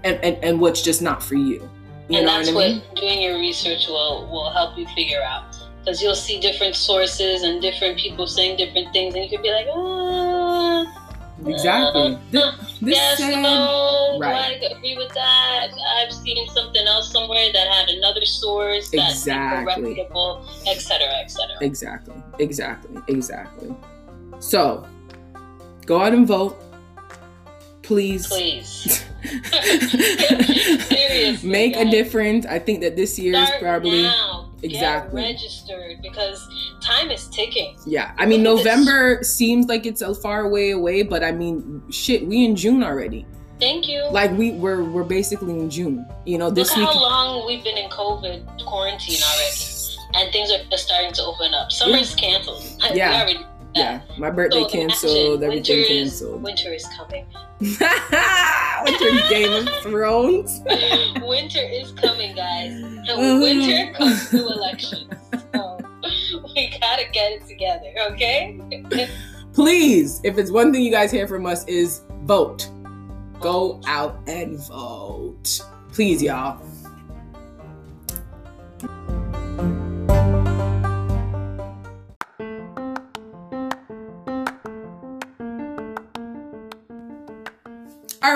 [0.04, 1.68] and, and, and what's just not for you.
[2.08, 2.80] You and that's what, I mean?
[2.80, 5.55] what doing your research will, will help you figure out
[5.86, 9.52] because you'll see different sources and different people saying different things, and you could be
[9.52, 11.02] like, ah.
[11.46, 12.14] Exactly.
[12.14, 14.58] Uh, this, this yes, no, right.
[14.62, 15.68] I agree with that.
[15.96, 19.82] I've seen something else somewhere that had another source that's exactly.
[19.82, 21.56] reputable, etc., etc.
[21.60, 22.14] Exactly.
[22.40, 23.00] Exactly.
[23.06, 23.76] Exactly.
[24.40, 24.88] So,
[25.84, 26.60] go out and vote,
[27.82, 28.26] please.
[28.26, 29.04] Please.
[30.88, 31.86] Seriously, make guys.
[31.86, 32.46] a difference.
[32.46, 34.02] I think that this year Start is probably.
[34.02, 36.46] Now exactly Get registered because
[36.80, 37.76] time is ticking.
[37.86, 42.26] Yeah, I mean November seems like it's a far way away, but I mean shit,
[42.26, 43.26] we in June already.
[43.58, 44.04] Thank you.
[44.10, 46.06] Like we we're we're basically in June.
[46.26, 46.86] You know this Look week.
[46.88, 49.56] How long we've been in COVID quarantine already,
[50.14, 51.72] and things are just starting to open up.
[51.72, 52.16] Summer's yeah.
[52.16, 52.62] canceled.
[52.94, 53.42] Yeah.
[53.76, 55.42] Yeah, my birthday so canceled.
[55.42, 56.36] Everything winter canceled.
[56.38, 57.26] Is, winter is coming.
[57.60, 60.60] winter Game of Thrones.
[61.22, 62.72] winter is coming, guys.
[62.72, 63.38] And uh-huh.
[63.40, 65.12] winter comes to elections.
[65.52, 68.58] So we gotta get it together, okay?
[69.52, 72.68] Please, if it's one thing you guys hear from us is vote.
[73.40, 75.60] Go out and vote.
[75.92, 76.60] Please, y'all.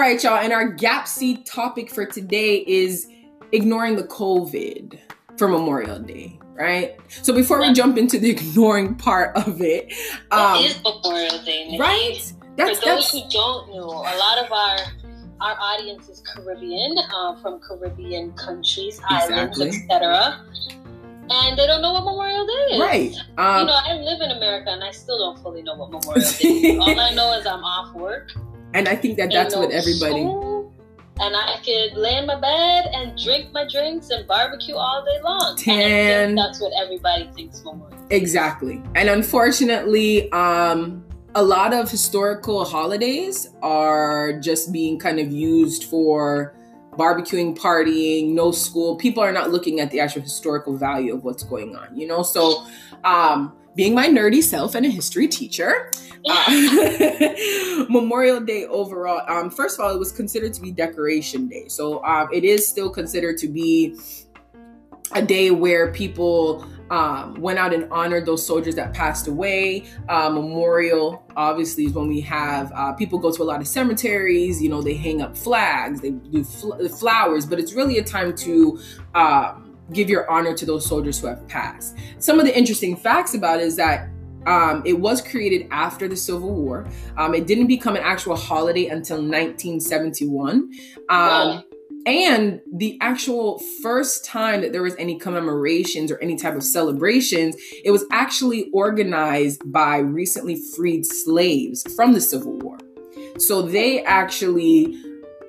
[0.00, 0.38] All right, y'all.
[0.38, 3.06] And our gap seed topic for today is
[3.52, 4.98] ignoring the COVID
[5.36, 6.98] for Memorial Day, right?
[7.10, 9.92] So before we jump into the ignoring part of it,
[10.30, 12.32] um, it is Memorial Day, right?
[12.56, 13.12] That's, for those that's...
[13.12, 14.78] who don't know, a lot of our
[15.42, 19.36] our audience is Caribbean, uh, from Caribbean countries, exactly.
[19.36, 20.46] islands, etc.
[21.28, 22.80] And they don't know what Memorial Day is.
[22.80, 23.14] Right.
[23.36, 26.22] Um, you know, I live in America and I still don't fully know what Memorial
[26.22, 26.78] Day is.
[26.80, 28.30] All I know is I'm off work
[28.74, 30.22] and I think that that's what everybody.
[30.22, 35.20] and I could lay in my bed and drink my drinks and barbecue all day
[35.22, 35.56] long.
[35.56, 36.34] Tan.
[36.34, 37.98] that's what everybody thinks Memorial.
[38.10, 38.82] Exactly.
[38.94, 41.04] And unfortunately, um,
[41.34, 46.54] a lot of historical holidays are just being kind of used for
[46.92, 48.96] barbecuing, partying, no school.
[48.96, 52.22] People are not looking at the actual historical value of what's going on, you know?
[52.22, 52.66] So,
[53.04, 55.90] um, being my nerdy self and a history teacher,
[56.28, 61.68] uh, Memorial Day overall, um, first of all, it was considered to be Decoration Day.
[61.68, 63.96] So um, it is still considered to be
[65.12, 69.84] a day where people um, went out and honored those soldiers that passed away.
[70.08, 74.62] Uh, memorial, obviously, is when we have uh, people go to a lot of cemeteries.
[74.62, 78.34] You know, they hang up flags, they do fl- flowers, but it's really a time
[78.36, 78.78] to
[79.14, 81.96] um, give your honor to those soldiers who have passed.
[82.18, 84.08] Some of the interesting facts about it is that
[84.46, 86.86] um, it was created after the Civil War.
[87.16, 90.70] Um, it didn't become an actual holiday until 1971.
[91.08, 91.64] Um.
[92.06, 97.56] And the actual first time that there was any commemorations or any type of celebrations,
[97.84, 102.78] it was actually organized by recently freed slaves from the Civil War.
[103.38, 104.96] So they actually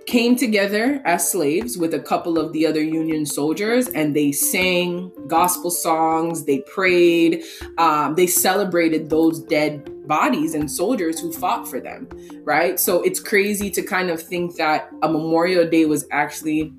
[0.06, 5.12] came together as slaves with a couple of the other Union soldiers and they sang
[5.28, 7.44] gospel songs, they prayed,
[7.78, 12.08] um, they celebrated those dead bodies and soldiers who fought for them,
[12.44, 12.80] right?
[12.80, 16.74] So it's crazy to kind of think that a Memorial Day was actually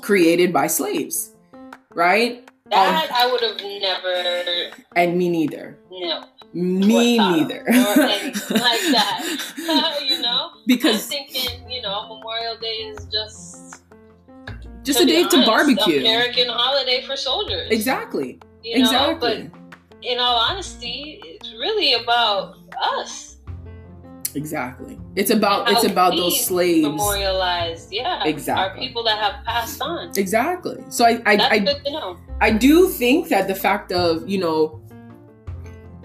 [0.00, 1.34] created by slaves,
[1.94, 2.48] right?
[2.70, 4.76] That um, I would have never.
[4.96, 5.78] And me neither.
[5.90, 6.24] No.
[6.54, 7.64] Me neither.
[7.68, 10.02] Like that.
[10.08, 10.50] you know?
[10.66, 11.04] Because.
[11.04, 13.82] I'm thinking, know, Memorial Day is just.
[14.82, 16.00] Just a day honest, to barbecue.
[16.00, 17.70] American holiday for soldiers.
[17.70, 18.40] Exactly.
[18.64, 18.84] You know?
[18.84, 19.50] Exactly.
[19.52, 23.36] But in all honesty, it's really about us.
[24.34, 24.98] Exactly.
[25.14, 27.92] It's about it's about those slaves memorialized.
[27.92, 28.24] Yeah.
[28.24, 28.64] Exactly.
[28.64, 30.10] Our people that have passed on.
[30.16, 30.82] Exactly.
[30.88, 32.18] So I I I, good to know.
[32.40, 34.80] I do think that the fact of, you know,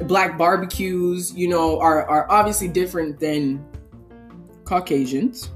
[0.01, 3.65] black barbecues, you know, are are obviously different than
[4.65, 5.49] Caucasians.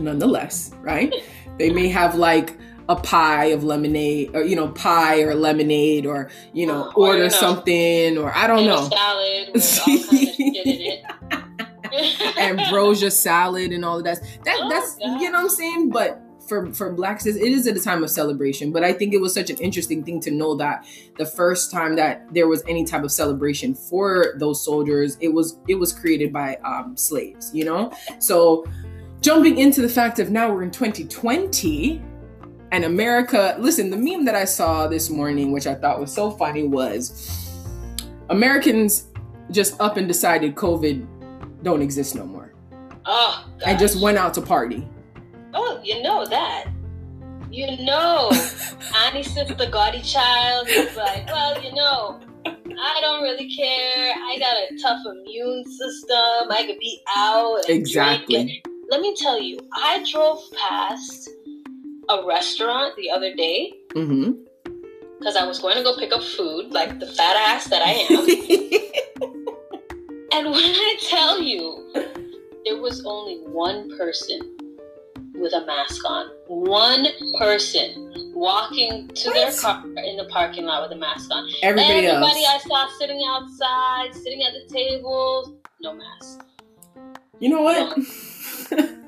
[0.00, 1.12] Nonetheless, right?
[1.58, 2.56] they may have like
[2.88, 7.18] a pie of lemonade or you know pie or lemonade or you know or, order
[7.18, 11.04] you know, something or I don't know salad with all kind of shit in it.
[12.38, 14.20] ambrosia salad and all of that.
[14.44, 15.20] That oh, that's God.
[15.20, 15.90] you know what I'm saying.
[15.90, 18.72] But for for blacks, it is at a time of celebration.
[18.72, 20.84] But I think it was such an interesting thing to know that
[21.16, 25.58] the first time that there was any type of celebration for those soldiers, it was
[25.68, 27.50] it was created by um, slaves.
[27.54, 28.66] You know, so
[29.20, 32.02] jumping into the fact of now we're in 2020
[32.72, 36.30] and America, listen, the meme that I saw this morning, which I thought was so
[36.30, 37.50] funny, was
[38.28, 39.08] Americans
[39.50, 41.06] just up and decided COVID
[41.62, 42.54] don't exist no more.
[43.06, 43.68] Oh, gosh.
[43.68, 44.86] and just went out to party.
[45.52, 46.66] Oh, you know that.
[47.50, 48.30] You know,
[49.04, 54.14] Annie the gaudy child, It's like, well, you know, I don't really care.
[54.14, 56.50] I got a tough immune system.
[56.50, 57.68] I could be out.
[57.68, 58.62] exactly.
[58.90, 61.30] Let me tell you, I drove past
[62.08, 65.38] a restaurant the other day because mm-hmm.
[65.38, 68.18] I was going to go pick up food, like the fat ass that I am.
[70.32, 71.92] and when I tell you,
[72.64, 74.56] there was only one person
[75.34, 76.28] with a mask on.
[76.48, 77.06] One
[77.38, 79.34] person walking to what?
[79.34, 81.48] their car in the parking lot with a mask on.
[81.62, 82.64] Everybody, Everybody else.
[82.64, 86.40] I saw sitting outside, sitting at the tables, no mask.
[87.40, 87.98] You know what?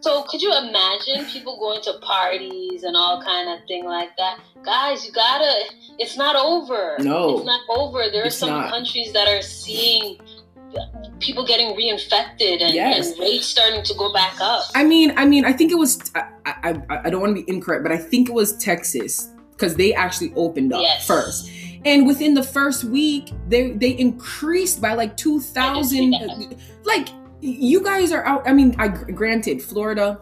[0.00, 4.40] So could you imagine people going to parties and all kind of thing like that?
[4.64, 5.52] Guys, you gotta.
[5.98, 6.96] It's not over.
[7.00, 8.04] No, it's not over.
[8.10, 8.70] There are some not.
[8.70, 10.18] countries that are seeing
[11.18, 13.10] people getting reinfected and, yes.
[13.10, 14.64] and, rates starting to go back up.
[14.74, 16.10] I mean, I mean, I think it was.
[16.14, 19.76] I, I, I don't want to be incorrect, but I think it was Texas because
[19.76, 21.06] they actually opened up yes.
[21.06, 21.50] first.
[21.84, 26.14] And within the first week, they they increased by like two thousand.
[26.84, 27.08] Like
[27.40, 28.46] you guys are out.
[28.46, 30.20] I mean, I granted Florida,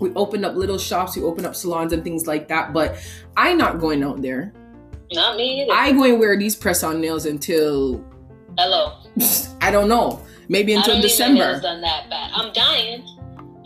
[0.00, 2.72] we opened up little shops, we opened up salons and things like that.
[2.72, 2.96] But
[3.36, 4.52] I'm not going out there.
[5.12, 5.72] Not me either.
[5.72, 8.04] I going to wear these press on nails until.
[8.58, 8.98] Hello.
[9.60, 10.22] I don't know.
[10.48, 11.60] Maybe until December.
[11.60, 12.30] done that bad.
[12.34, 13.04] I'm dying.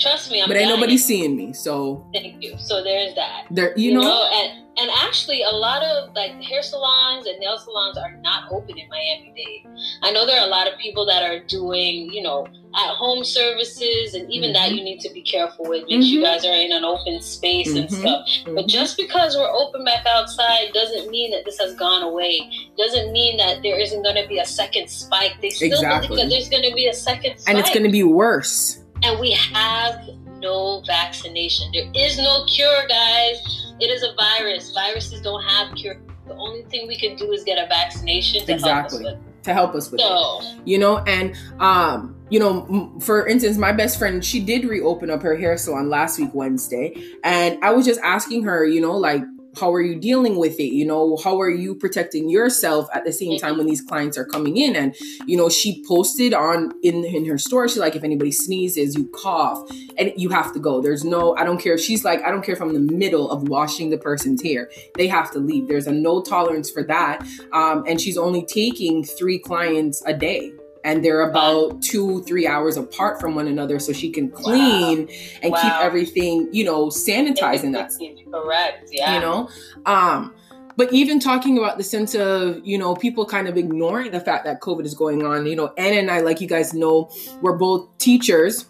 [0.00, 0.80] Trust me, I'm but ain't dying.
[0.80, 2.56] nobody seeing me, so thank you.
[2.58, 3.44] So there's that.
[3.50, 7.38] There, you, you know, know, and and actually, a lot of like hair salons and
[7.38, 9.66] nail salons are not open in Miami Dade.
[10.02, 13.22] I know there are a lot of people that are doing, you know, at home
[13.22, 14.54] services, and even mm-hmm.
[14.54, 16.14] that you need to be careful with because mm-hmm.
[16.14, 17.78] you guys are in an open space mm-hmm.
[17.78, 18.26] and stuff.
[18.46, 18.68] But mm-hmm.
[18.68, 22.50] just because we're open back outside doesn't mean that this has gone away.
[22.78, 25.36] Doesn't mean that there isn't going to be a second spike.
[25.42, 26.26] They still exactly.
[26.26, 29.32] there's going to be a second spike, and it's going to be worse and we
[29.32, 30.08] have
[30.38, 31.70] no vaccination.
[31.72, 33.72] There is no cure, guys.
[33.80, 34.72] It is a virus.
[34.72, 36.00] Viruses don't have cure.
[36.26, 39.02] The only thing we can do is get a vaccination to exactly.
[39.02, 39.42] help us with.
[39.44, 43.72] To help us with so, it, you know, and um, you know, for instance, my
[43.72, 47.86] best friend, she did reopen up her hair salon last week Wednesday, and I was
[47.86, 49.22] just asking her, you know, like
[49.56, 50.72] how are you dealing with it?
[50.72, 54.24] You know how are you protecting yourself at the same time when these clients are
[54.24, 54.76] coming in?
[54.76, 54.94] And
[55.26, 59.08] you know she posted on in in her store she's like if anybody sneezes you
[59.08, 60.80] cough and you have to go.
[60.80, 61.78] There's no i don't care.
[61.78, 64.70] She's like i don't care if i'm in the middle of washing the person's hair.
[64.96, 65.68] They have to leave.
[65.68, 67.26] There's a no tolerance for that.
[67.52, 70.52] Um, and she's only taking three clients a day
[70.84, 75.14] and they're about two three hours apart from one another so she can clean wow.
[75.42, 75.62] and wow.
[75.62, 77.92] keep everything you know sanitizing that
[78.32, 79.48] correct yeah you know
[79.86, 80.34] um
[80.76, 84.44] but even talking about the sense of you know people kind of ignoring the fact
[84.44, 87.10] that covid is going on you know anna and i like you guys know
[87.42, 88.66] we're both teachers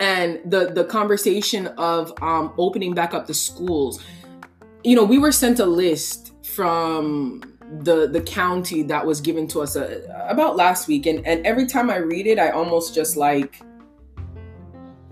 [0.00, 4.02] and the the conversation of um opening back up the schools
[4.84, 7.42] you know we were sent a list from
[7.80, 11.66] the the county that was given to us uh, about last week and and every
[11.66, 13.62] time i read it i almost just like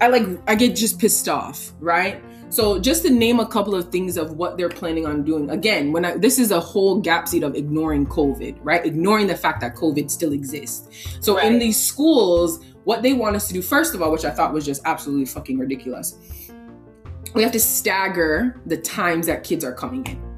[0.00, 2.22] I like I get just pissed off, right?
[2.48, 5.50] So just to name a couple of things of what they're planning on doing.
[5.50, 8.84] Again, when I, this is a whole gap seat of ignoring COVID, right?
[8.84, 10.88] Ignoring the fact that COVID still exists.
[11.20, 11.46] So right.
[11.46, 14.52] in these schools, what they want us to do, first of all, which I thought
[14.52, 16.16] was just absolutely fucking ridiculous,
[17.34, 20.29] we have to stagger the times that kids are coming in.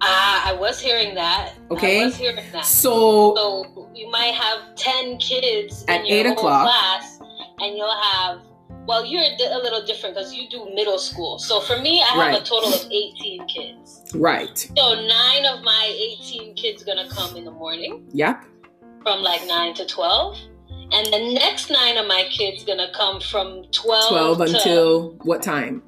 [0.00, 1.54] Ah, I was hearing that.
[1.70, 2.02] Okay.
[2.02, 2.64] I was hearing that.
[2.64, 6.64] So, so you might have 10 kids at 8 o'clock.
[6.64, 7.20] class,
[7.60, 8.40] and you'll have
[8.88, 11.38] well, you're a little different because you do middle school.
[11.38, 12.40] So for me, I have right.
[12.40, 14.02] a total of 18 kids.
[14.14, 14.56] Right.
[14.58, 18.08] So nine of my 18 kids gonna come in the morning.
[18.12, 18.44] Yep.
[19.02, 20.38] From like nine to 12.
[20.90, 25.82] And the next nine of my kids gonna come from 12, 12 until what time?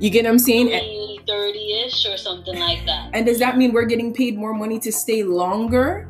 [0.00, 0.66] You get what I'm saying?
[1.26, 3.10] 30 ish or something like that.
[3.12, 6.08] And does that mean we're getting paid more money to stay longer?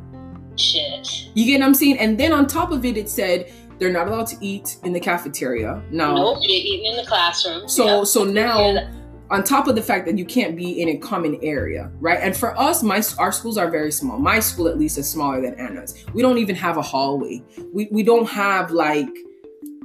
[0.56, 1.28] Shit.
[1.34, 1.98] You get what I'm saying?
[1.98, 5.00] And then on top of it, it said they're not allowed to eat in the
[5.00, 5.82] cafeteria.
[5.90, 6.14] No.
[6.14, 7.68] Nope, you're eating in the classroom.
[7.68, 8.06] So yep.
[8.06, 8.88] so now
[9.30, 12.18] on top of the fact that you can't be in a common area, right?
[12.20, 14.18] And for us, my our schools are very small.
[14.18, 16.04] My school at least is smaller than Anna's.
[16.12, 17.42] We don't even have a hallway.
[17.72, 19.08] We we don't have like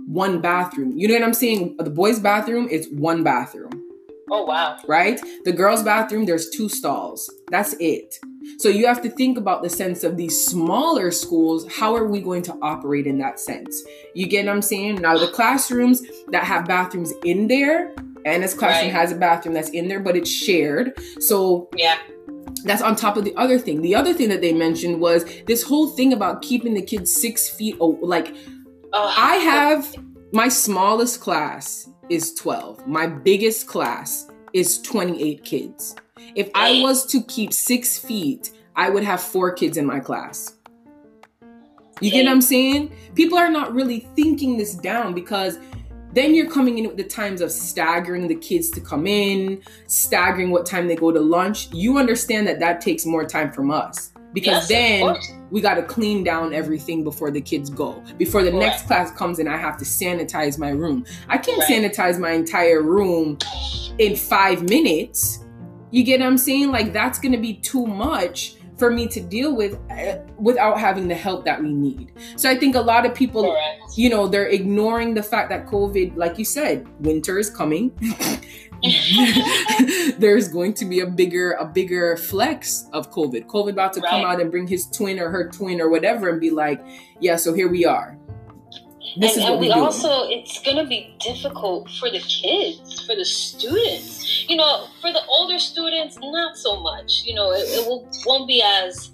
[0.06, 0.98] one bathroom.
[0.98, 1.78] You know what I'm saying?
[1.78, 3.87] The boys' bathroom is one bathroom.
[4.30, 4.78] Oh wow.
[4.88, 5.20] Right?
[5.46, 7.32] The girls' bathroom, there's two stalls.
[7.50, 8.16] That's it.
[8.60, 11.72] So you have to think about the sense of these smaller schools.
[11.72, 13.84] How are we going to operate in that sense?
[14.16, 14.96] You get what I'm saying?
[14.96, 17.94] Now the classrooms that have bathrooms in there,
[18.26, 19.00] Anna's classroom right.
[19.00, 20.94] has a bathroom that's in there, but it's shared.
[21.20, 21.98] So yeah.
[22.64, 23.82] That's on top of the other thing.
[23.82, 27.48] The other thing that they mentioned was this whole thing about keeping the kids six
[27.48, 27.78] feet.
[27.80, 28.36] Oh, like
[28.94, 29.96] uh, I have
[30.34, 32.88] my smallest class is 12.
[32.88, 35.96] My biggest class is 28 kids.
[36.36, 40.56] If I was to keep six feet, I would have four kids in my class.
[42.00, 42.96] You get what I'm saying?
[43.16, 45.58] People are not really thinking this down because
[46.14, 50.52] then you're coming in with the times of staggering the kids to come in, staggering
[50.52, 51.74] what time they go to lunch.
[51.74, 55.84] You understand that that takes more time from us because yes, then we got to
[55.84, 58.04] clean down everything before the kids go.
[58.18, 61.06] Before the next class comes in, I have to sanitize my room.
[61.28, 61.70] I can't right.
[61.70, 63.38] sanitize my entire room
[63.98, 65.44] in five minutes.
[65.92, 66.72] You get what I'm saying?
[66.72, 71.08] Like that's going to be too much for me to deal with uh, without having
[71.08, 72.12] the help that we need.
[72.36, 73.98] So I think a lot of people, Correct.
[73.98, 77.92] you know, they're ignoring the fact that COVID, like you said, winter is coming.
[80.18, 83.48] There's going to be a bigger, a bigger flex of COVID.
[83.48, 84.10] COVID about to right.
[84.10, 86.84] come out and bring his twin or her twin or whatever and be like,
[87.20, 88.18] yeah, so here we are.
[89.20, 93.16] This and, is and we also, it's going to be difficult for the kids, for
[93.16, 94.48] the students.
[94.48, 97.24] You know, for the older students, not so much.
[97.26, 99.12] You know, it, it will, won't be as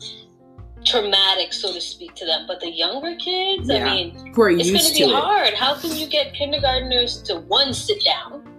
[0.83, 2.45] traumatic, so to speak, to them.
[2.47, 3.85] But the younger kids, yeah.
[3.85, 5.53] I mean, Who are it's going to be hard.
[5.53, 8.52] How can you get kindergartners to one sit down,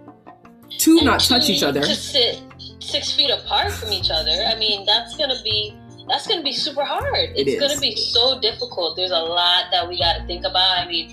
[0.77, 2.41] two not touch each other, to sit
[2.79, 4.31] six feet apart from each other?
[4.47, 5.75] I mean, that's to be
[6.07, 7.31] that's to be super hard.
[7.35, 8.95] It's it to be so difficult.
[8.95, 10.79] There's a lot that we got to think about.
[10.79, 11.11] I mean,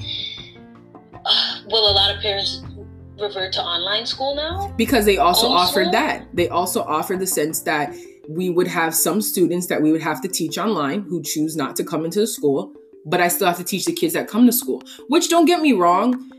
[1.24, 2.62] uh, will a lot of parents
[3.18, 4.72] revert to online school now?
[4.76, 6.26] Because they also offered that.
[6.34, 7.94] They also offered the sense that
[8.28, 11.76] we would have some students that we would have to teach online who choose not
[11.76, 12.72] to come into the school,
[13.04, 14.82] but I still have to teach the kids that come to school.
[15.08, 16.30] Which don't get me wrong,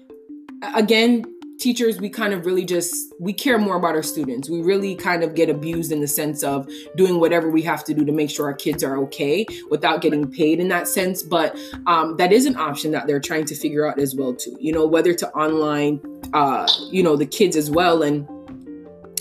[0.76, 1.26] again,
[1.60, 4.50] teachers we kind of really just we care more about our students.
[4.50, 7.94] We really kind of get abused in the sense of doing whatever we have to
[7.94, 11.24] do to make sure our kids are okay without getting paid in that sense.
[11.24, 14.58] But um, that is an option that they're trying to figure out as well too
[14.60, 16.00] you know whether to online
[16.34, 18.04] uh, you know the kids as well.
[18.04, 18.28] And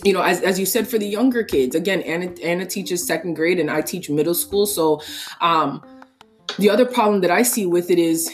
[0.04, 3.34] you know, as, as you said, for the younger kids, again, Anna, Anna teaches second
[3.34, 4.66] grade and I teach middle school.
[4.66, 5.00] So,
[5.40, 5.82] um,
[6.58, 8.30] the other problem that I see with it is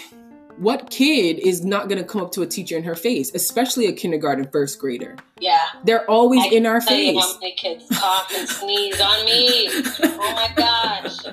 [0.59, 3.87] what kid is not going to come up to a teacher in her face, especially
[3.87, 5.17] a kindergarten first grader?
[5.41, 5.61] Yeah.
[5.85, 7.15] They're always I in our face.
[7.15, 9.71] You how kids cough and sneeze on me.
[10.21, 11.25] Oh my gosh.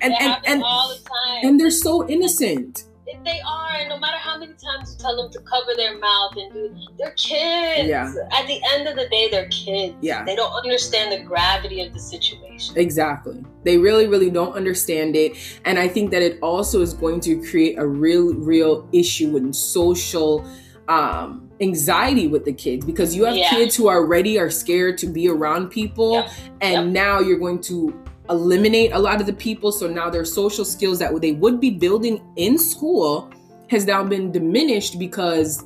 [0.00, 1.44] and and, and all the time.
[1.44, 2.84] And they're so innocent
[3.24, 6.32] they are, and no matter how many times you tell them to cover their mouth
[6.36, 7.88] and do, they're kids.
[7.88, 8.12] Yeah.
[8.32, 9.94] At the end of the day, they're kids.
[10.00, 10.24] Yeah.
[10.24, 12.76] They don't understand the gravity of the situation.
[12.76, 13.44] Exactly.
[13.64, 17.40] They really, really don't understand it, and I think that it also is going to
[17.48, 20.46] create a real, real issue in social.
[20.88, 23.48] Um, anxiety with the kids because you have yeah.
[23.50, 26.30] kids who already are scared to be around people yep.
[26.60, 26.86] and yep.
[26.86, 27.98] now you're going to
[28.30, 29.72] eliminate a lot of the people.
[29.72, 33.30] So now their social skills that they would be building in school
[33.68, 35.64] has now been diminished because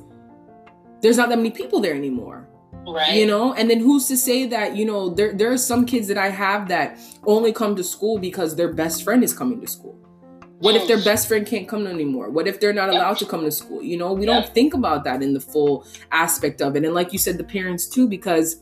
[1.01, 2.47] there's not that many people there anymore.
[2.87, 3.13] Right.
[3.13, 6.07] You know, and then who's to say that, you know, there there are some kids
[6.07, 9.67] that I have that only come to school because their best friend is coming to
[9.67, 9.97] school.
[10.59, 12.29] What if their best friend can't come anymore?
[12.29, 13.81] What if they're not allowed to come to school?
[13.81, 16.85] You know, we don't think about that in the full aspect of it.
[16.85, 18.61] And like you said, the parents too, because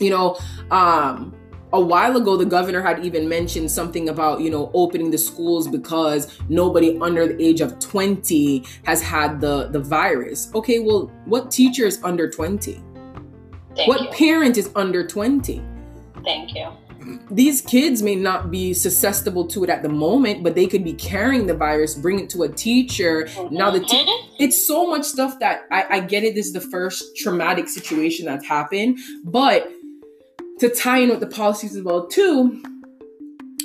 [0.00, 0.38] you know,
[0.70, 1.34] um,
[1.74, 5.66] a while ago the governor had even mentioned something about you know opening the schools
[5.68, 11.50] because nobody under the age of 20 has had the the virus okay well what
[11.50, 12.80] teacher is under 20
[13.76, 14.08] Thank what you.
[14.10, 15.60] parent is under 20
[16.24, 16.68] Thank you.
[17.30, 20.94] these kids may not be susceptible to it at the moment but they could be
[20.94, 24.18] carrying the virus bring it to a teacher now the te- Mhm.
[24.38, 26.34] it's so much stuff that I, I get it.
[26.34, 29.70] This is the first traumatic situation that's happened, but
[30.60, 32.62] to tie in with the policies as well too.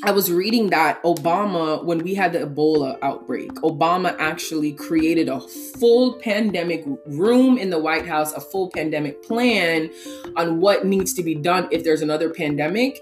[0.02, 5.42] I was reading that Obama, when we had the Ebola outbreak, Obama actually created a
[5.42, 9.90] full pandemic room in the White House, a full pandemic plan
[10.38, 13.02] on what needs to be done if there's another pandemic.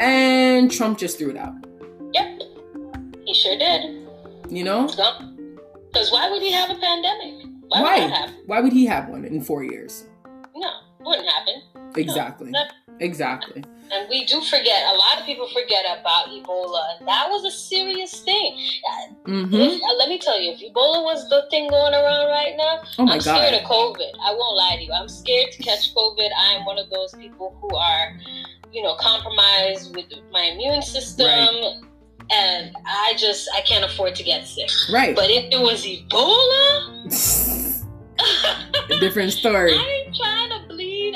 [0.00, 1.54] And Trump just threw it out.
[2.12, 2.42] Yep.
[3.24, 4.04] He sure did.
[4.50, 4.88] You know?
[4.88, 7.46] Because why would he have a pandemic?
[7.68, 8.06] Why, Why?
[8.06, 8.34] would?
[8.46, 10.04] Why would he have one in four years?
[10.56, 10.70] No,
[11.00, 11.62] wouldn't happen.
[11.96, 12.52] Exactly.
[13.00, 13.64] Exactly.
[13.92, 14.82] And we do forget.
[14.86, 16.98] A lot of people forget about Ebola.
[17.06, 18.56] That was a serious thing.
[19.26, 22.54] hmm If- uh, let me tell you, if Ebola was the thing going around right
[22.56, 24.10] now, Oh my I'm scared of COVID.
[24.22, 24.92] I won't lie to you.
[24.92, 26.28] I'm scared to catch COVID.
[26.38, 28.18] I am one of those people who are,
[28.72, 31.26] you know, compromised with my immune system.
[31.26, 31.74] Right.
[32.32, 34.70] And I just, I can't afford to get sick.
[34.90, 35.14] Right.
[35.14, 37.82] But if it was Ebola,
[38.90, 39.74] A different story.
[39.74, 40.63] I ain't trying to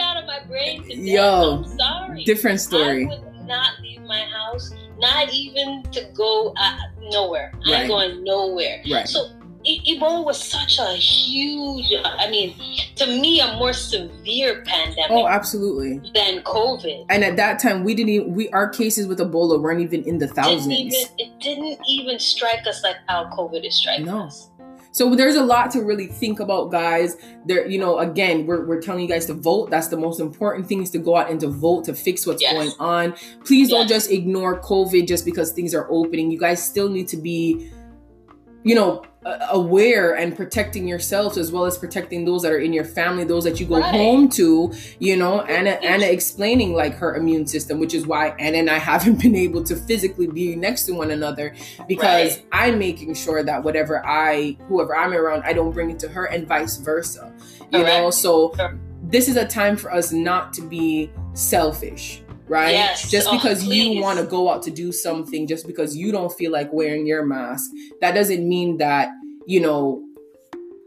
[0.09, 0.99] out of my brain to death.
[0.99, 2.25] Yo, I'm sorry.
[2.25, 3.07] Different story.
[3.07, 6.77] I would not leave my house, not even to go uh,
[7.11, 7.53] nowhere.
[7.67, 7.83] Right.
[7.83, 8.83] I'm going nowhere.
[8.91, 9.07] Right.
[9.07, 9.29] So
[9.67, 12.55] Ebola was such a huge, I mean,
[12.97, 15.99] to me, a more severe pandemic Oh, absolutely.
[16.15, 17.07] than COVID.
[17.11, 20.19] And at that time, we didn't even, we our cases with Ebola weren't even in
[20.19, 20.69] the Didn't thousands.
[20.69, 24.25] even, it didn't even strike us like how COVID is striking No.
[24.27, 24.49] us.
[24.99, 27.17] So there's a lot to really think about, guys.
[27.47, 29.71] There, you know, again, we're, we're telling you guys to vote.
[29.71, 32.43] That's the most important thing is to go out and to vote to fix what's
[32.43, 32.53] Yes.
[32.53, 33.15] going on.
[33.45, 36.33] Please don't just ignore COVID just because things are opening.
[36.33, 37.71] You guys still need to be,
[38.69, 39.03] you know,
[39.51, 43.45] aware and protecting yourselves as well as protecting those that are in your family, those
[43.45, 43.95] that you go Right.
[43.95, 44.73] home to.
[44.99, 48.79] You know, Anna Anna explaining like her immune system, which is why Anna and I
[48.93, 51.55] haven't been able to physically be next to one another
[51.87, 52.45] because Right.
[52.53, 56.27] I'm making sure that whatever I, whoever I'm around, I don't bring it to her
[56.27, 57.33] and vice versa.
[57.73, 57.87] You Correct.
[58.03, 58.55] know, so
[59.03, 62.71] this is a time for us not to be selfish, right?
[62.73, 63.11] Yes.
[63.11, 66.33] Just Oh, because you want to go out to do something, just because you don't
[66.33, 67.71] feel like wearing your mask,
[68.01, 69.11] that doesn't mean that,
[69.47, 70.03] you know,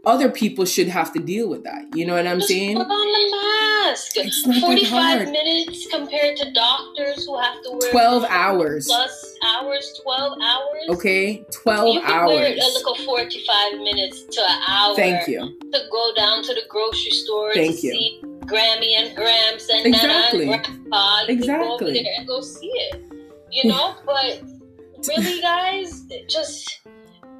[0.04, 1.84] other people should have to deal with that.
[1.94, 2.76] You know what I'm Just saying?
[2.76, 4.16] put on the mask.
[4.16, 5.28] It's not that 45 hard.
[5.30, 8.86] minutes compared to doctors who have to wear 12 hours.
[8.86, 10.98] plus hours, 12 hours.
[10.98, 11.44] Okay?
[11.52, 15.38] 12 you can wear a little 45 minutes to an hour Thank you.
[15.72, 17.92] to go down to the grocery store Thank to you.
[17.92, 20.46] see Grammy and Gramps and Exactly.
[20.46, 21.20] Nana and Grandpa.
[21.28, 21.92] You can go over Exactly.
[22.02, 23.02] there and go see it.
[23.50, 24.42] You know, but
[25.08, 26.80] really, guys, just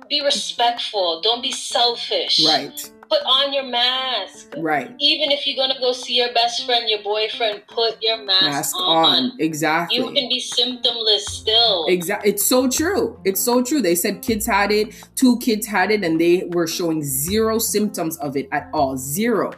[0.09, 1.21] be respectful.
[1.23, 2.45] Don't be selfish.
[2.47, 2.93] Right.
[3.09, 4.55] Put on your mask.
[4.57, 4.91] Right.
[4.99, 8.77] Even if you're gonna go see your best friend, your boyfriend, put your mask, Mask
[8.77, 9.05] on.
[9.05, 9.33] on.
[9.39, 9.99] Exactly.
[9.99, 11.85] You can be symptomless still.
[11.89, 12.31] Exactly.
[12.31, 13.21] It's so true.
[13.27, 13.83] It's so true.
[13.83, 18.17] They said kids had it, two kids had it, and they were showing zero symptoms
[18.19, 18.97] of it at all.
[18.97, 19.53] Zero.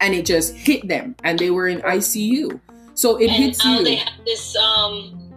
[0.00, 2.58] And it just hit them and they were in ICU.
[2.94, 3.84] So it and hits you.
[3.84, 5.32] they have this um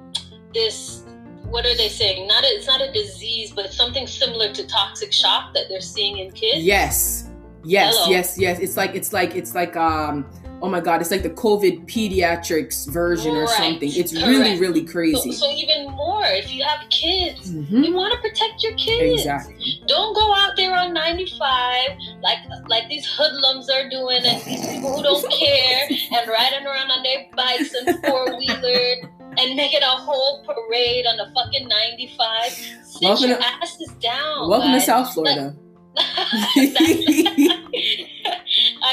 [0.54, 1.04] this
[1.50, 2.28] what are they saying?
[2.28, 6.18] Not a, it's not a disease, but something similar to toxic shock that they're seeing
[6.18, 6.64] in kids.
[6.64, 7.30] yes.
[7.66, 8.10] Yes, Hello.
[8.10, 8.60] yes, yes.
[8.60, 10.26] It's like it's like it's like um
[10.64, 13.92] oh my god, it's like the COVID pediatrics version or something.
[13.94, 14.62] It's really, Correct.
[14.62, 15.32] really So, crazy.
[15.34, 17.86] so even more, if you have kids, Mhm.
[17.86, 19.20] you want to protect your kids.
[19.22, 19.82] Exactly.
[19.88, 21.90] Don't go out there on 95
[22.22, 22.38] like
[22.70, 27.04] like these hoodlums are doing, and these people who don't care and riding around on
[27.04, 29.06] their bikes and four wheelers.
[29.36, 32.52] and making a whole parade on the fucking 95.
[32.52, 34.48] Sit Welcome your to- asses down.
[34.48, 34.80] Welcome to.
[34.82, 35.56] South Florida.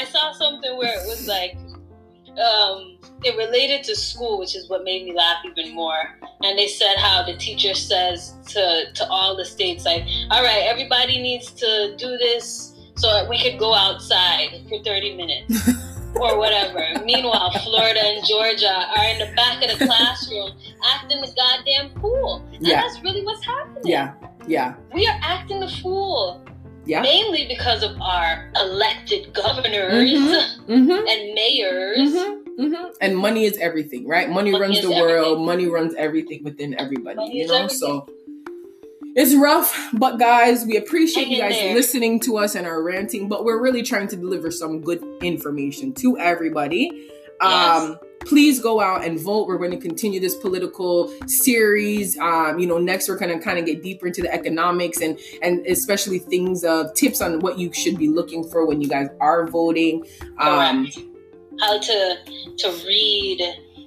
[0.01, 1.55] I saw something where it was like,
[2.39, 6.17] um, it related to school, which is what made me laugh even more.
[6.41, 10.63] And they said how the teacher says to to all the states, like, all right,
[10.65, 15.69] everybody needs to do this so we could go outside for 30 minutes.
[16.15, 16.83] or whatever.
[17.05, 20.51] Meanwhile, Florida and Georgia are in the back of the classroom
[20.93, 22.45] acting the goddamn fool.
[22.53, 22.81] And Yeah.
[22.81, 23.83] that's really what's happening.
[23.85, 24.13] yeah.
[24.47, 24.73] Yeah.
[24.93, 26.43] We are acting the fool
[26.85, 27.01] Yeah.
[27.01, 30.43] mainly because of our elected governors Mhm.
[30.67, 31.07] Mm-hmm.
[31.07, 31.97] and mayors.
[31.99, 32.85] Mm-hmm, mm-hmm.
[33.01, 34.29] And money is everything, right?
[34.29, 35.25] Money, Money runs the world.
[35.25, 35.45] everything.
[35.45, 37.55] Money runs everything within everybody, Money you know.
[37.55, 37.77] everything.
[37.77, 38.07] So,
[39.15, 41.73] it's rough, but guys, we appreciate you guys there.
[41.75, 45.93] listening to us and our ranting, but we're really trying to deliver some good information
[45.95, 47.09] to everybody.
[47.41, 49.47] Um, please go out and vote.
[49.47, 52.17] We're going to continue this political series.
[52.19, 55.19] Um, you know, next we're going to kind of get deeper into the economics and
[55.41, 59.09] and especially things of tips on what you should be looking for when you guys
[59.19, 60.05] are voting.
[60.37, 60.87] Um.
[61.59, 62.15] How to
[62.57, 63.41] to read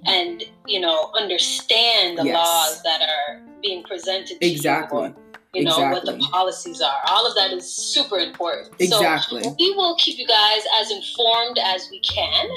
[0.07, 2.37] and you know understand the Yes.
[2.37, 5.09] laws that are being presented to exactly.
[5.09, 5.15] you.
[5.55, 7.01] You know what the policies are.
[7.09, 8.75] All of that is super important.
[8.81, 9.43] Exactly.
[9.45, 12.49] So we will keep you guys as informed as we can.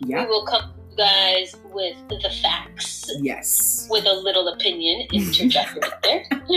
[0.00, 0.22] Yeah.
[0.22, 3.10] We will come guys with the facts.
[3.20, 3.86] Yes.
[3.90, 6.24] with a little opinion interjected there.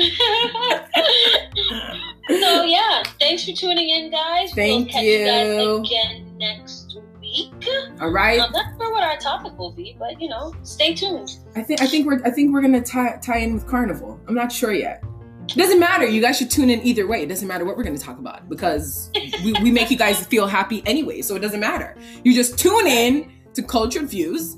[2.29, 4.53] so yeah, thanks for tuning in, guys.
[4.55, 5.25] we'll Thank catch you.
[5.25, 7.53] guys again next week.
[8.01, 8.39] All right.
[8.39, 11.37] I'm not sure what our topic will be, but you know, stay tuned.
[11.55, 14.19] I think I think we're I think we're gonna tie tie in with carnival.
[14.27, 15.03] I'm not sure yet.
[15.49, 16.05] It doesn't matter.
[16.05, 17.23] You guys should tune in either way.
[17.23, 19.09] It doesn't matter what we're gonna talk about because
[19.43, 21.21] we, we make you guys feel happy anyway.
[21.21, 21.95] So it doesn't matter.
[22.23, 24.55] You just tune in to Cultured Views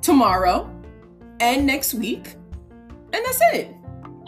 [0.00, 0.66] tomorrow
[1.40, 2.34] and next week,
[3.12, 3.74] and that's it.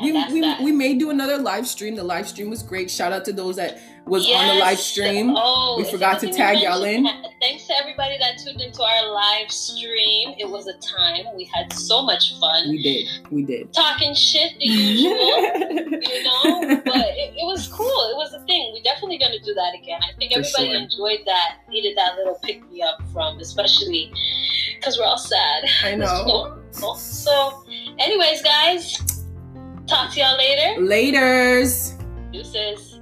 [0.02, 1.94] We, we, we may do another live stream.
[1.94, 2.90] The live stream was great.
[2.90, 5.32] Shout out to those that was on the live stream.
[5.36, 7.04] Oh, We forgot to tag y'all in.
[7.40, 10.34] Thanks to everybody that tuned into our live stream.
[10.38, 11.24] It was a time.
[11.36, 12.70] We had so much fun.
[12.70, 13.08] We did.
[13.30, 13.72] We did.
[13.72, 15.94] Talking shit, the usual.
[16.04, 19.38] you know but it, it was cool it was a thing we're definitely going to
[19.40, 20.76] do that again i think For everybody sure.
[20.76, 24.12] enjoyed that needed that little pick me up from especially
[24.76, 26.58] because we're all sad I know.
[26.96, 27.64] so
[27.98, 29.13] anyways guys
[29.86, 31.92] talk to y'all later Laters.
[32.32, 32.93] deuces